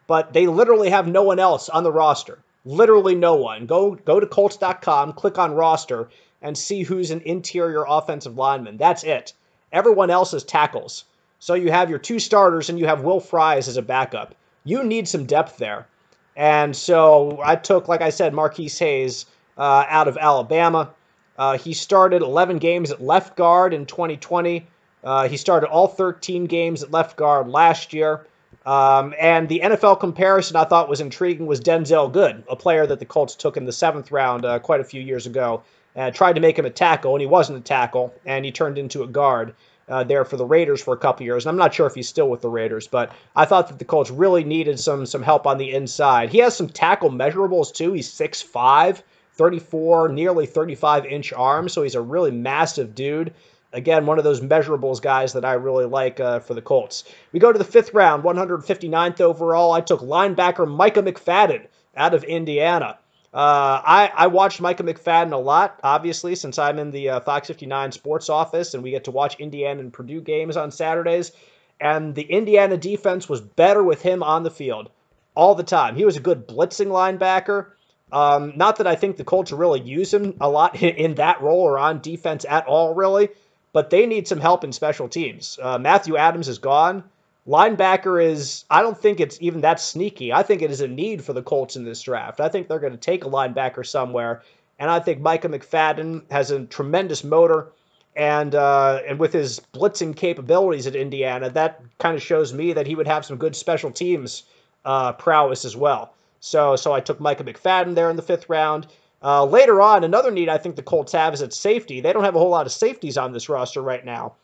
[0.06, 2.38] but they literally have no one else on the roster.
[2.64, 3.66] Literally no one.
[3.66, 6.08] Go go to Colts.com, click on roster,
[6.40, 8.76] and see who's an interior offensive lineman.
[8.76, 9.32] That's it.
[9.72, 11.04] Everyone else is tackles.
[11.38, 14.34] So you have your two starters and you have Will Fries as a backup.
[14.64, 15.88] You need some depth there.
[16.36, 19.26] And so I took, like I said, Marquis Hayes
[19.58, 20.90] uh, out of Alabama.
[21.36, 24.66] Uh, he started 11 games at left guard in 2020.
[25.04, 28.26] Uh, he started all 13 games at left guard last year.
[28.64, 33.00] Um, and the NFL comparison I thought was intriguing was Denzelle Good, a player that
[33.00, 35.62] the Colts took in the seventh round uh, quite a few years ago.
[35.96, 38.78] Uh, tried to make him a tackle, and he wasn't a tackle, and he turned
[38.78, 39.54] into a guard.
[39.88, 41.44] Uh, there for the Raiders for a couple years.
[41.44, 43.84] And I'm not sure if he's still with the Raiders, but I thought that the
[43.84, 46.30] Colts really needed some some help on the inside.
[46.30, 47.92] He has some tackle measurables too.
[47.92, 49.02] He's 6'5",
[49.34, 53.34] 34, nearly 35 inch arms, so he's a really massive dude.
[53.72, 57.04] Again, one of those measurables guys that I really like uh, for the Colts.
[57.32, 59.72] We go to the fifth round, 159th overall.
[59.72, 61.66] I took linebacker Micah McFadden
[61.96, 62.98] out of Indiana.
[63.32, 67.48] Uh, I, I watched Micah McFadden a lot, obviously, since I'm in the uh, Fox
[67.48, 71.32] 59 sports office and we get to watch Indiana and Purdue games on Saturdays.
[71.80, 74.90] And the Indiana defense was better with him on the field
[75.34, 75.96] all the time.
[75.96, 77.68] He was a good blitzing linebacker.
[78.12, 81.40] Um, not that I think the Colts really use him a lot in, in that
[81.40, 83.30] role or on defense at all, really
[83.72, 85.58] but they need some help in special teams.
[85.60, 87.04] Uh, Matthew Adams is gone.
[87.46, 90.32] Linebacker is, I don't think it's even that sneaky.
[90.32, 92.40] I think it is a need for the Colts in this draft.
[92.40, 94.42] I think they're going to take a linebacker somewhere.
[94.78, 97.72] And I think Micah McFadden has a tremendous motor.
[98.14, 102.86] And uh, and with his blitzing capabilities at Indiana, that kind of shows me that
[102.86, 104.42] he would have some good special teams
[104.84, 106.12] uh, prowess as well.
[106.40, 108.86] So so I took Micah McFadden there in the fifth round.
[109.22, 112.00] Uh, later on, another need I think the Colts have is at safety.
[112.00, 114.34] They don't have a whole lot of safeties on this roster right now.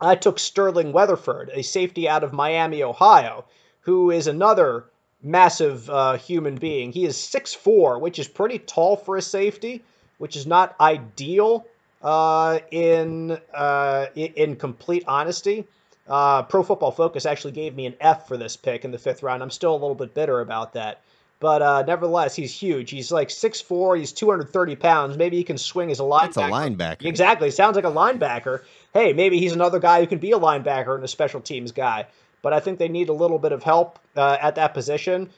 [0.00, 3.44] I took Sterling Weatherford, a safety out of Miami, Ohio,
[3.80, 4.84] who is another
[5.22, 6.92] massive uh, human being.
[6.92, 9.82] He is 6'4, which is pretty tall for a safety,
[10.18, 11.66] which is not ideal
[12.02, 15.64] uh, in, uh, in complete honesty.
[16.08, 19.22] Uh, Pro Football Focus actually gave me an F for this pick in the fifth
[19.22, 19.42] round.
[19.42, 21.00] I'm still a little bit bitter about that.
[21.42, 22.92] But uh, nevertheless, he's huge.
[22.92, 25.16] He's like 6'4", he's 230 pounds.
[25.16, 26.34] Maybe he can swing as a linebacker.
[26.34, 27.04] That's a linebacker.
[27.04, 27.50] Exactly.
[27.50, 28.62] Sounds like a linebacker.
[28.94, 32.06] Hey, maybe he's another guy who can be a linebacker and a special teams guy.
[32.42, 35.30] But I think they need a little bit of help uh, at that position.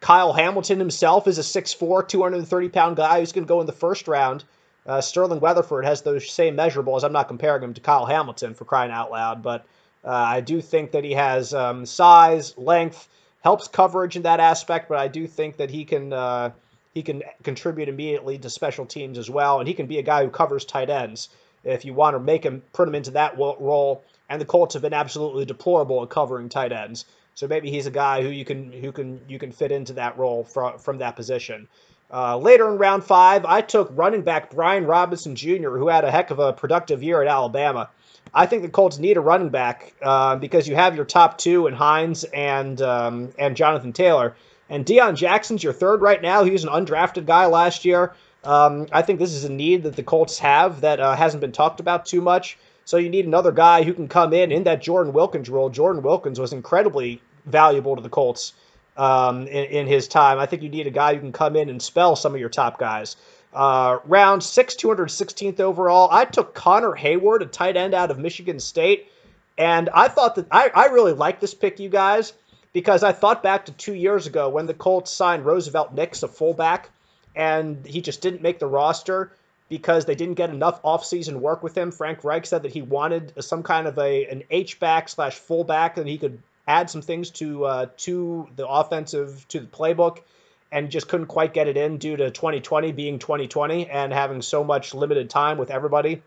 [0.00, 4.08] Kyle Hamilton himself is a 6'4", 230-pound guy who's going to go in the first
[4.08, 4.44] round.
[4.86, 7.04] Uh, Sterling Weatherford has those same measurables.
[7.04, 9.66] I'm not comparing him to Kyle Hamilton for crying out loud, but
[10.02, 13.08] uh, I do think that he has um, size, length,
[13.40, 16.50] helps coverage in that aspect, but I do think that he can uh,
[16.94, 20.24] he can contribute immediately to special teams as well, and he can be a guy
[20.24, 21.28] who covers tight ends
[21.64, 24.02] if you want to make him put him into that role.
[24.28, 27.90] And the Colts have been absolutely deplorable at covering tight ends, so maybe he's a
[27.90, 31.16] guy who you can who can you can fit into that role from from that
[31.16, 31.68] position.
[32.12, 36.10] Uh, later in round five, I took running back Brian Robinson Jr., who had a
[36.10, 37.88] heck of a productive year at Alabama.
[38.32, 41.66] I think the Colts need a running back uh, because you have your top two
[41.66, 44.36] in Hines and um, and Jonathan Taylor,
[44.68, 46.44] and Deon Jackson's your third right now.
[46.44, 48.14] He was an undrafted guy last year.
[48.44, 51.52] Um, I think this is a need that the Colts have that uh, hasn't been
[51.52, 52.56] talked about too much.
[52.84, 55.68] So you need another guy who can come in in that Jordan Wilkins role.
[55.68, 58.52] Jordan Wilkins was incredibly valuable to the Colts
[58.96, 60.38] um, in, in his time.
[60.38, 62.48] I think you need a guy who can come in and spell some of your
[62.48, 63.16] top guys.
[63.52, 66.08] Uh, round six, 216th overall.
[66.10, 69.10] I took Connor Heyward, a tight end out of Michigan State.
[69.58, 72.32] And I thought that I, I really like this pick, you guys,
[72.72, 76.28] because I thought back to two years ago when the Colts signed Roosevelt Nix, a
[76.28, 76.90] fullback,
[77.34, 79.32] and he just didn't make the roster
[79.68, 81.92] because they didn't get enough offseason work with him.
[81.92, 85.96] Frank Reich said that he wanted some kind of a an H back slash fullback
[85.96, 90.20] and he could add some things to uh, to the offensive to the playbook
[90.72, 94.62] and just couldn't quite get it in due to 2020 being 2020 and having so
[94.62, 96.22] much limited time with everybody.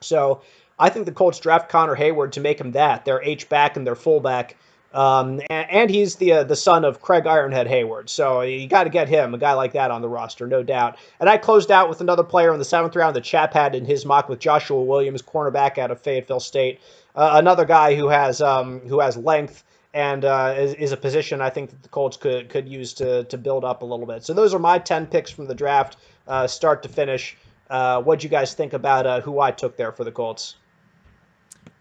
[0.00, 0.42] So
[0.78, 3.86] I think the Colts draft Connor Heyward to make him that, their H back and
[3.86, 4.56] their fullback.
[4.92, 8.90] Um, and, he's the uh, the son of Craig Ironhead Heyward, so you got to
[8.90, 10.98] get him, a guy like that on the roster, no doubt.
[11.20, 13.84] And I closed out with another player in the seventh round that Chap had in
[13.84, 16.80] his mock with Joshua Williams, cornerback out of Fayetteville State,
[17.14, 19.62] uh, another guy who has um, who has length
[19.92, 23.24] and uh, is, is, a position I think that the Colts could could use to
[23.24, 24.24] to build up a little bit.
[24.24, 25.96] So those are my ten picks from the draft,
[26.28, 27.36] uh, start to finish.
[27.68, 30.56] Uh, what do you guys think about uh, who I took there for the Colts?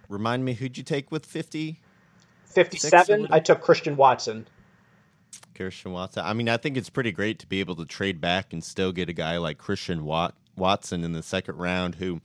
[0.07, 1.79] Remind me, who'd you take with fifty?
[2.49, 4.47] 57, I took Christian Watson.
[5.55, 6.23] Christian Watson.
[6.25, 8.91] I mean, I think it's pretty great to be able to trade back and still
[8.91, 12.21] get a guy like Christian Wat- Watson in the second round who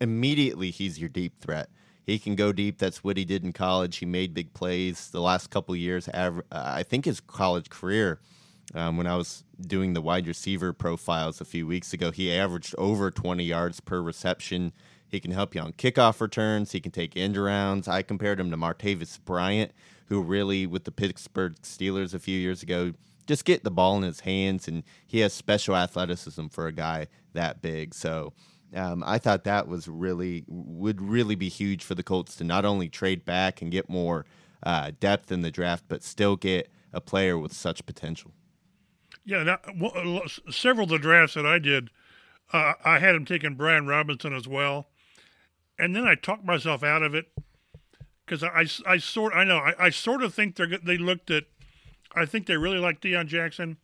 [0.00, 1.70] immediately he's your deep threat.
[2.04, 2.78] He can go deep.
[2.78, 3.96] That's what he did in college.
[3.96, 6.08] He made big plays the last couple years.
[6.08, 8.20] I think his college career,
[8.74, 12.74] um, when I was doing the wide receiver profiles a few weeks ago, he averaged
[12.76, 14.72] over 20 yards per reception.
[15.08, 16.72] He can help you on kickoff returns.
[16.72, 17.88] He can take end rounds.
[17.88, 19.72] I compared him to Martavis Bryant,
[20.06, 22.92] who really, with the Pittsburgh Steelers a few years ago,
[23.26, 27.06] just get the ball in his hands, and he has special athleticism for a guy
[27.32, 27.94] that big.
[27.94, 28.34] So
[28.74, 32.64] um, I thought that was really would really be huge for the Colts to not
[32.64, 34.26] only trade back and get more
[34.62, 38.32] uh, depth in the draft, but still get a player with such potential.
[39.24, 41.90] Yeah, now, well, several of the drafts that I did,
[42.52, 44.86] uh, I had him taking Brian Robinson as well
[45.78, 47.26] and then I talked myself out of it
[48.24, 51.30] because I, I, I, sort I know I, I sort of think they they looked
[51.30, 51.44] at
[52.14, 53.76] I think they really like Deon Jackson,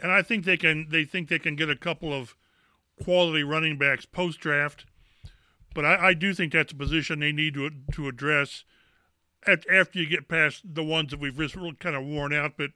[0.00, 2.36] and I think they can they think they can get a couple of
[3.02, 4.86] quality running backs post draft,
[5.74, 8.64] but I, I do think that's a position they need to to address
[9.46, 12.72] at, after you get past the ones that we've really kind of worn out, but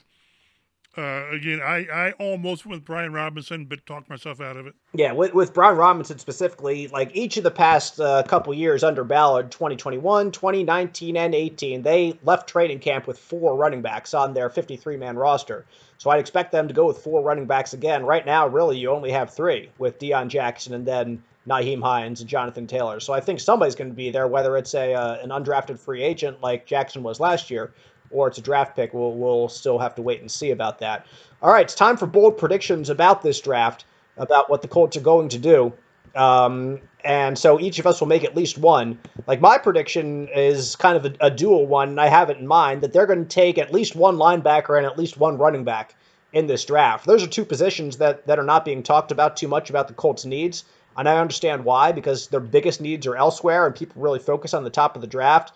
[0.98, 4.74] uh, again, I, I almost went with Brian Robinson, but talked myself out of it.
[4.92, 9.04] Yeah, with, with Brian Robinson specifically, like each of the past uh, couple years under
[9.04, 14.50] Ballard, 2021, 2019, and 18, they left training camp with four running backs on their
[14.50, 15.64] 53 man roster.
[15.98, 18.04] So I'd expect them to go with four running backs again.
[18.04, 22.28] Right now, really, you only have three with Deon Jackson and then Nyheim Hines and
[22.28, 23.00] Jonathan Taylor.
[23.00, 26.02] So I think somebody's going to be there, whether it's a uh, an undrafted free
[26.02, 27.72] agent like Jackson was last year,
[28.10, 28.92] or it's a draft pick.
[28.92, 31.06] We'll, we'll still have to wait and see about that.
[31.42, 33.84] All right, it's time for bold predictions about this draft,
[34.16, 35.72] about what the Colts are going to do.
[36.14, 38.98] Um, and so each of us will make at least one.
[39.26, 42.46] Like my prediction is kind of a, a dual one, and I have it in
[42.46, 45.64] mind that they're going to take at least one linebacker and at least one running
[45.64, 45.94] back
[46.32, 47.06] in this draft.
[47.06, 49.94] Those are two positions that, that are not being talked about too much about the
[49.94, 50.64] Colts' needs.
[50.96, 54.64] And I understand why, because their biggest needs are elsewhere and people really focus on
[54.64, 55.52] the top of the draft.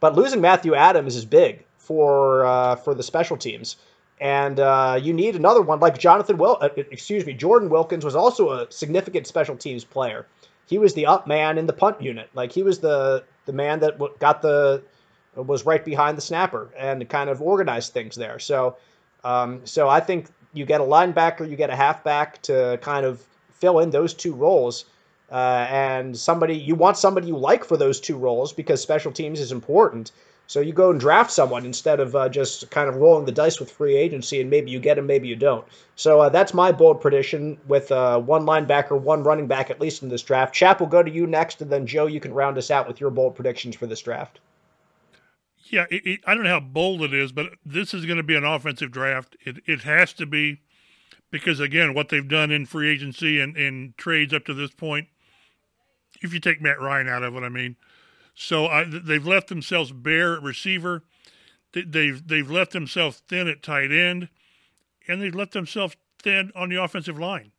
[0.00, 3.76] But losing Matthew Adams is big for uh, for the special teams.
[4.20, 6.58] And uh, you need another one like Jonathan Wil.
[6.60, 10.26] Uh, excuse me, Jordan Wilkins was also a significant special teams player.
[10.66, 12.28] He was the up man in the punt unit.
[12.34, 14.82] Like he was the the man that got the
[15.34, 18.38] was right behind the snapper and kind of organized things there.
[18.38, 18.76] So
[19.24, 23.24] um, so I think you get a linebacker, you get a halfback to kind of
[23.52, 24.84] fill in those two roles.
[25.30, 29.40] Uh, and somebody you want somebody you like for those two roles because special teams
[29.40, 30.12] is important.
[30.48, 33.60] So you go and draft someone instead of uh, just kind of rolling the dice
[33.60, 35.66] with free agency, and maybe you get him, maybe you don't.
[35.94, 40.02] So uh, that's my bold prediction with uh, one linebacker, one running back at least
[40.02, 40.54] in this draft.
[40.54, 42.98] Chap will go to you next, and then Joe, you can round us out with
[42.98, 44.40] your bold predictions for this draft.
[45.64, 48.22] Yeah, it, it, I don't know how bold it is, but this is going to
[48.22, 49.36] be an offensive draft.
[49.44, 50.62] It it has to be
[51.30, 55.08] because again, what they've done in free agency and in trades up to this point,
[56.22, 57.76] if you take Matt Ryan out of it, I mean
[58.40, 61.02] so I, they've left themselves bare at receiver.
[61.72, 64.28] They've they've left themselves thin at tight end,
[65.08, 67.50] and they've left themselves thin on the offensive line.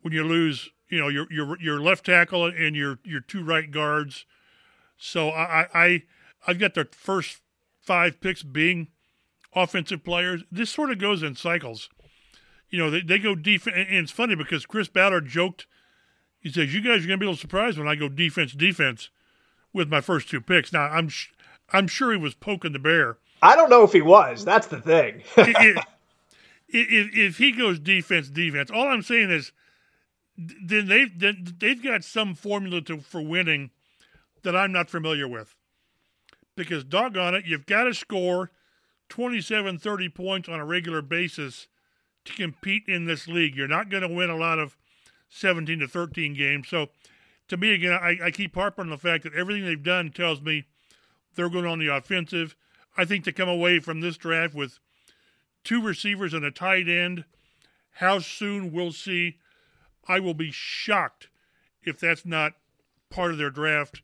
[0.00, 3.68] When you lose, you know your your your left tackle and your your two right
[3.68, 4.24] guards.
[4.98, 6.02] So I I
[6.46, 7.40] I've got the first
[7.80, 8.88] five picks being
[9.52, 10.44] offensive players.
[10.50, 11.88] This sort of goes in cycles.
[12.70, 15.66] You know, they, they go defense, and it's funny because Chris Ballard joked.
[16.38, 18.52] He says, "You guys are going to be a little surprised when I go defense,
[18.52, 19.10] defense."
[19.72, 20.72] With my first two picks.
[20.72, 21.30] Now I'm sh-
[21.70, 23.18] I'm sure he was poking the bear.
[23.42, 24.44] I don't know if he was.
[24.44, 25.22] That's the thing.
[25.36, 25.84] if,
[26.68, 29.52] if, if, he goes defense, defense, all I'm saying is,
[30.36, 33.70] then they've then they've got some formula to, for winning
[34.42, 35.54] that I'm not familiar with.
[36.56, 38.50] Because doggone it, you've got to score
[39.08, 41.68] 27, 30 points on a regular basis
[42.24, 43.56] to compete in this league.
[43.56, 44.76] You're not going to win a lot of
[45.28, 46.68] 17 to 13 games.
[46.68, 46.88] So
[47.48, 50.40] to me, again, I, I keep harping on the fact that everything they've done tells
[50.40, 50.64] me
[51.34, 52.56] they're going on the offensive.
[52.96, 54.78] I think to come away from this draft with
[55.64, 57.24] two receivers and a tight end,
[57.92, 59.38] how soon we'll see.
[60.06, 61.28] I will be shocked
[61.82, 62.54] if that's not
[63.10, 64.02] part of their draft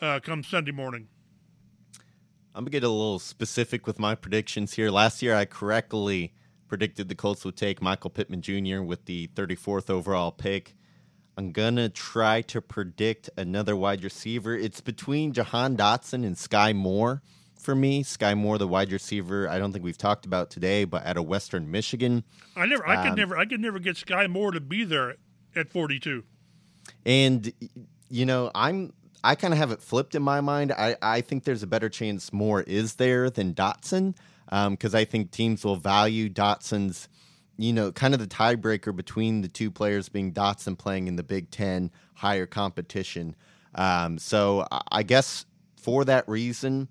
[0.00, 1.08] uh, come Sunday morning.
[2.54, 4.90] I'm gonna get a little specific with my predictions here.
[4.90, 6.34] Last year, I correctly
[6.66, 8.82] predicted the Colts would take Michael Pittman Jr.
[8.82, 10.74] with the 34th overall pick.
[11.38, 14.56] I'm gonna try to predict another wide receiver.
[14.56, 17.22] It's between Jahan Dotson and Skyy Moore
[17.56, 18.02] for me.
[18.02, 21.26] Skyy Moore, the wide receiver, I don't think we've talked about today, but out of
[21.26, 22.24] Western Michigan.
[22.56, 25.14] I never, I could um, never, I could never get Skyy Moore to be there
[25.54, 26.24] at 42.
[27.06, 27.52] And
[28.10, 30.72] you know, I'm I kind of have it flipped in my mind.
[30.72, 34.16] I, I think there's a better chance Moore is there than Dotson
[34.46, 37.08] because um, I think teams will value Dotson's,
[37.58, 41.24] you know, kind of the tiebreaker between the two players being Dotson playing in the
[41.24, 43.34] Big Ten higher competition.
[43.74, 45.44] Um, so I guess
[45.76, 46.88] for that reason,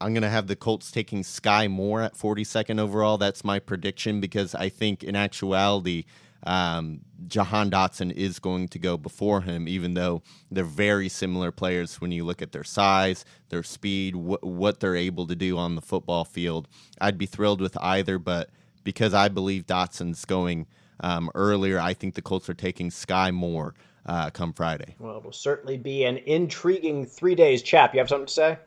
[0.00, 3.18] I'm going to have the Colts taking Skyy Moore at 42nd overall.
[3.18, 6.04] That's my prediction because I think in actuality,
[6.44, 12.00] um, Jahan Dotson is going to go before him, even though they're very similar players
[12.00, 15.74] when you look at their size, their speed, wh- what they're able to do on
[15.74, 16.66] the football field.
[17.00, 18.48] I'd be thrilled with either, but
[18.84, 20.66] because I believe Dotson's going
[21.00, 23.74] um, earlier, I think the Colts are taking Skyy Moore
[24.06, 24.96] uh, come Friday.
[24.98, 27.62] Well, it'll certainly be an intriguing three days.
[27.62, 28.58] Chap, you have something to say?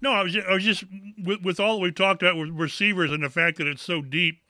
[0.00, 0.84] No, I was just, I was just
[1.22, 4.02] with, with all that we've talked about with receivers and the fact that it's so
[4.02, 4.40] deep.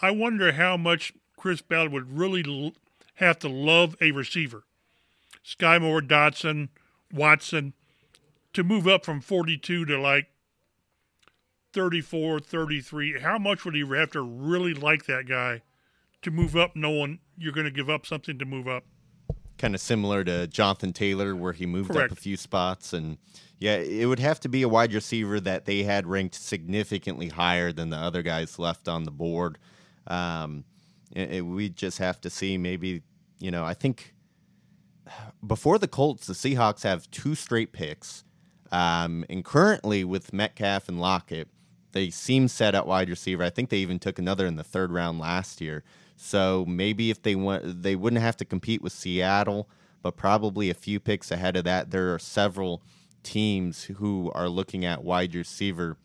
[0.00, 2.72] I wonder how much Chris Ballard would really l-
[3.16, 4.64] have to love a receiver,
[5.44, 6.68] Skyy Moore, Dotson,
[7.12, 7.74] Watson,
[8.54, 10.31] to move up from 42 to like
[11.72, 13.20] 34, 33.
[13.20, 15.62] How much would he have to really like that guy
[16.22, 18.84] to move up knowing you're going to give up something to move up?
[19.58, 22.12] Kind of similar to Jonathan Taylor, where he moved Correct.
[22.12, 22.92] up a few spots.
[22.92, 23.18] And
[23.58, 27.72] yeah, it would have to be a wide receiver that they had ranked significantly higher
[27.72, 29.58] than the other guys left on the board.
[30.06, 30.64] Um,
[31.12, 33.02] it, it, we just have to see maybe,
[33.38, 34.14] you know, I think
[35.46, 38.24] before the Colts, the Seahawks have two straight picks.
[38.70, 41.48] Um, and currently with Metcalf and Lockett,
[41.92, 43.42] they seem set at wide receiver.
[43.42, 45.84] I think they even took another in the third round last year.
[46.16, 49.68] So maybe if they want, they wouldn't have to compete with Seattle,
[50.02, 51.90] but probably a few picks ahead of that.
[51.90, 52.82] There are several
[53.22, 55.96] teams who are looking at wide receiver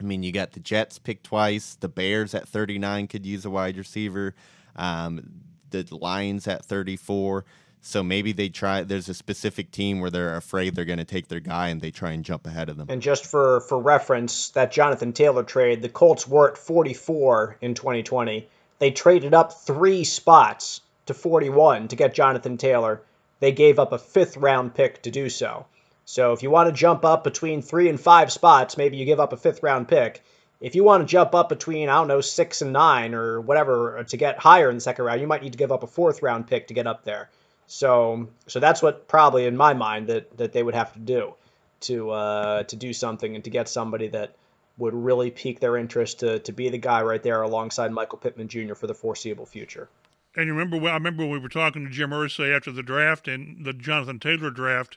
[0.00, 1.76] I mean, you got the Jets picked twice.
[1.78, 4.34] The Bears at 39 could use a wide receiver.
[4.74, 7.44] Um, the Lions at 34.
[7.82, 8.82] So maybe they try.
[8.82, 11.90] There's a specific team where they're afraid they're going to take their guy, and they
[11.90, 12.88] try and jump ahead of them.
[12.90, 17.74] And just for for reference, that Jonathan Taylor trade, the Colts were at 44 in
[17.74, 18.48] 2020.
[18.78, 23.02] They traded up three spots to 41 to get Jonathan Taylor.
[23.40, 25.66] They gave up a fifth round pick to do so.
[26.04, 29.20] So if you want to jump up between three and five spots, maybe you give
[29.20, 30.22] up a fifth round pick.
[30.60, 33.98] If you want to jump up between, I don't know, six and nine or whatever
[33.98, 35.86] uh, to get higher in the second round, you might need to give up a
[35.86, 37.30] fourth round pick to get up there.
[37.70, 41.34] So so that's what probably in my mind that, that they would have to do
[41.82, 44.34] to uh, to do something and to get somebody that
[44.76, 48.48] would really pique their interest to, to be the guy right there alongside Michael Pittman
[48.48, 48.74] Jr.
[48.74, 49.88] for the foreseeable future.
[50.34, 53.28] And you remember, I remember when we were talking to Jim Irsay after the draft
[53.28, 54.96] and the Jonathan Taylor draft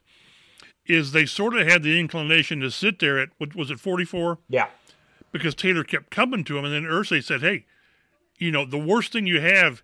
[0.88, 4.40] is they sort of had the inclination to sit there at what was it 44
[4.50, 4.68] yeah
[5.32, 7.66] because taylor kept coming to him and then Irsay said hey
[8.38, 9.82] you know the worst thing you have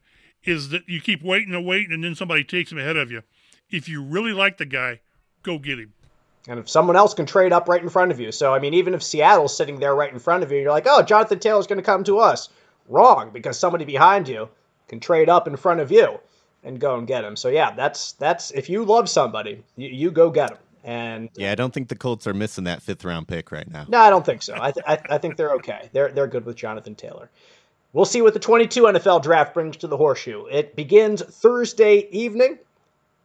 [0.49, 3.21] is that you keep waiting and waiting and then somebody takes him ahead of you
[3.69, 4.99] if you really like the guy
[5.43, 5.93] go get him
[6.47, 8.73] and if someone else can trade up right in front of you so i mean
[8.73, 11.67] even if seattle's sitting there right in front of you you're like oh jonathan taylor's
[11.67, 12.49] going to come to us
[12.87, 14.49] wrong because somebody behind you
[14.87, 16.19] can trade up in front of you
[16.63, 20.11] and go and get him so yeah that's that's if you love somebody you, you
[20.11, 23.27] go get him and yeah, I don't think the Colts are missing that fifth round
[23.27, 23.85] pick right now.
[23.89, 24.57] No, I don't think so.
[24.59, 25.89] I, th- I, I think they're okay.
[25.91, 27.29] They're they're good with Jonathan Taylor.
[27.91, 30.45] We'll see what the 22 NFL draft brings to the horseshoe.
[30.45, 32.59] It begins Thursday evening,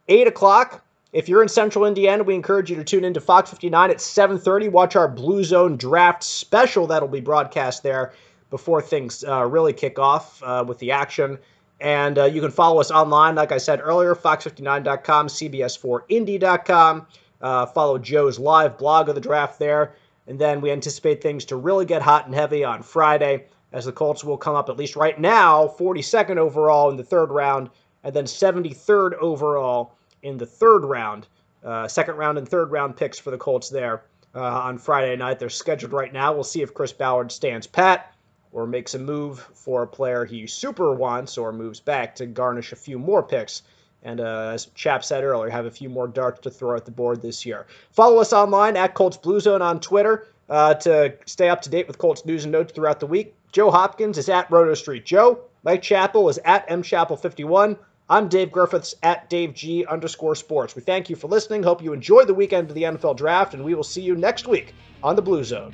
[0.09, 0.85] 8 o'clock.
[1.12, 4.69] If you're in Central Indiana, we encourage you to tune into Fox 59 at 7:30.
[4.69, 8.15] Watch our Blue Zone draft special that'll be broadcast there
[8.51, 11.39] before things uh, really kick off uh, with the action.
[11.81, 17.07] And uh, you can follow us online, like I said earlier, fox59.com, cbs4indy.com.
[17.41, 19.95] Uh, follow Joe's live blog of the draft there.
[20.27, 23.45] And then we anticipate things to really get hot and heavy on Friday,
[23.75, 27.31] as the Colts will come up, at least right now, 42nd overall in the third
[27.31, 27.69] round,
[28.03, 29.93] and then 73rd overall
[30.23, 31.27] in the third round.
[31.63, 35.39] Uh, second round and third round picks for the Colts there uh, on Friday night.
[35.39, 36.33] They're scheduled right now.
[36.33, 38.15] We'll see if Chris Ballard stands pat
[38.53, 42.73] or makes a move for a player he super wants or moves back to garnish
[42.73, 43.63] a few more picks
[44.05, 46.91] and uh, as Chap said earlier, have a few more darts to throw at the
[46.91, 47.67] board this year.
[47.91, 51.89] Follow us online at Colts Blue Zone on Twitter uh, to stay up to date
[51.89, 53.35] with Colts news and notes throughout the week.
[53.55, 55.39] Joe Hopkins is at Roto Street Joe.
[55.62, 57.78] Mike Chappell is at mchappell51.
[58.10, 60.74] I'm Dave Griffiths at Dave G underscore sports.
[60.74, 61.62] We thank you for listening.
[61.62, 64.48] Hope you enjoyed the weekend of the NFL draft, and we will see you next
[64.48, 64.74] week
[65.05, 65.72] on the Blue Zone.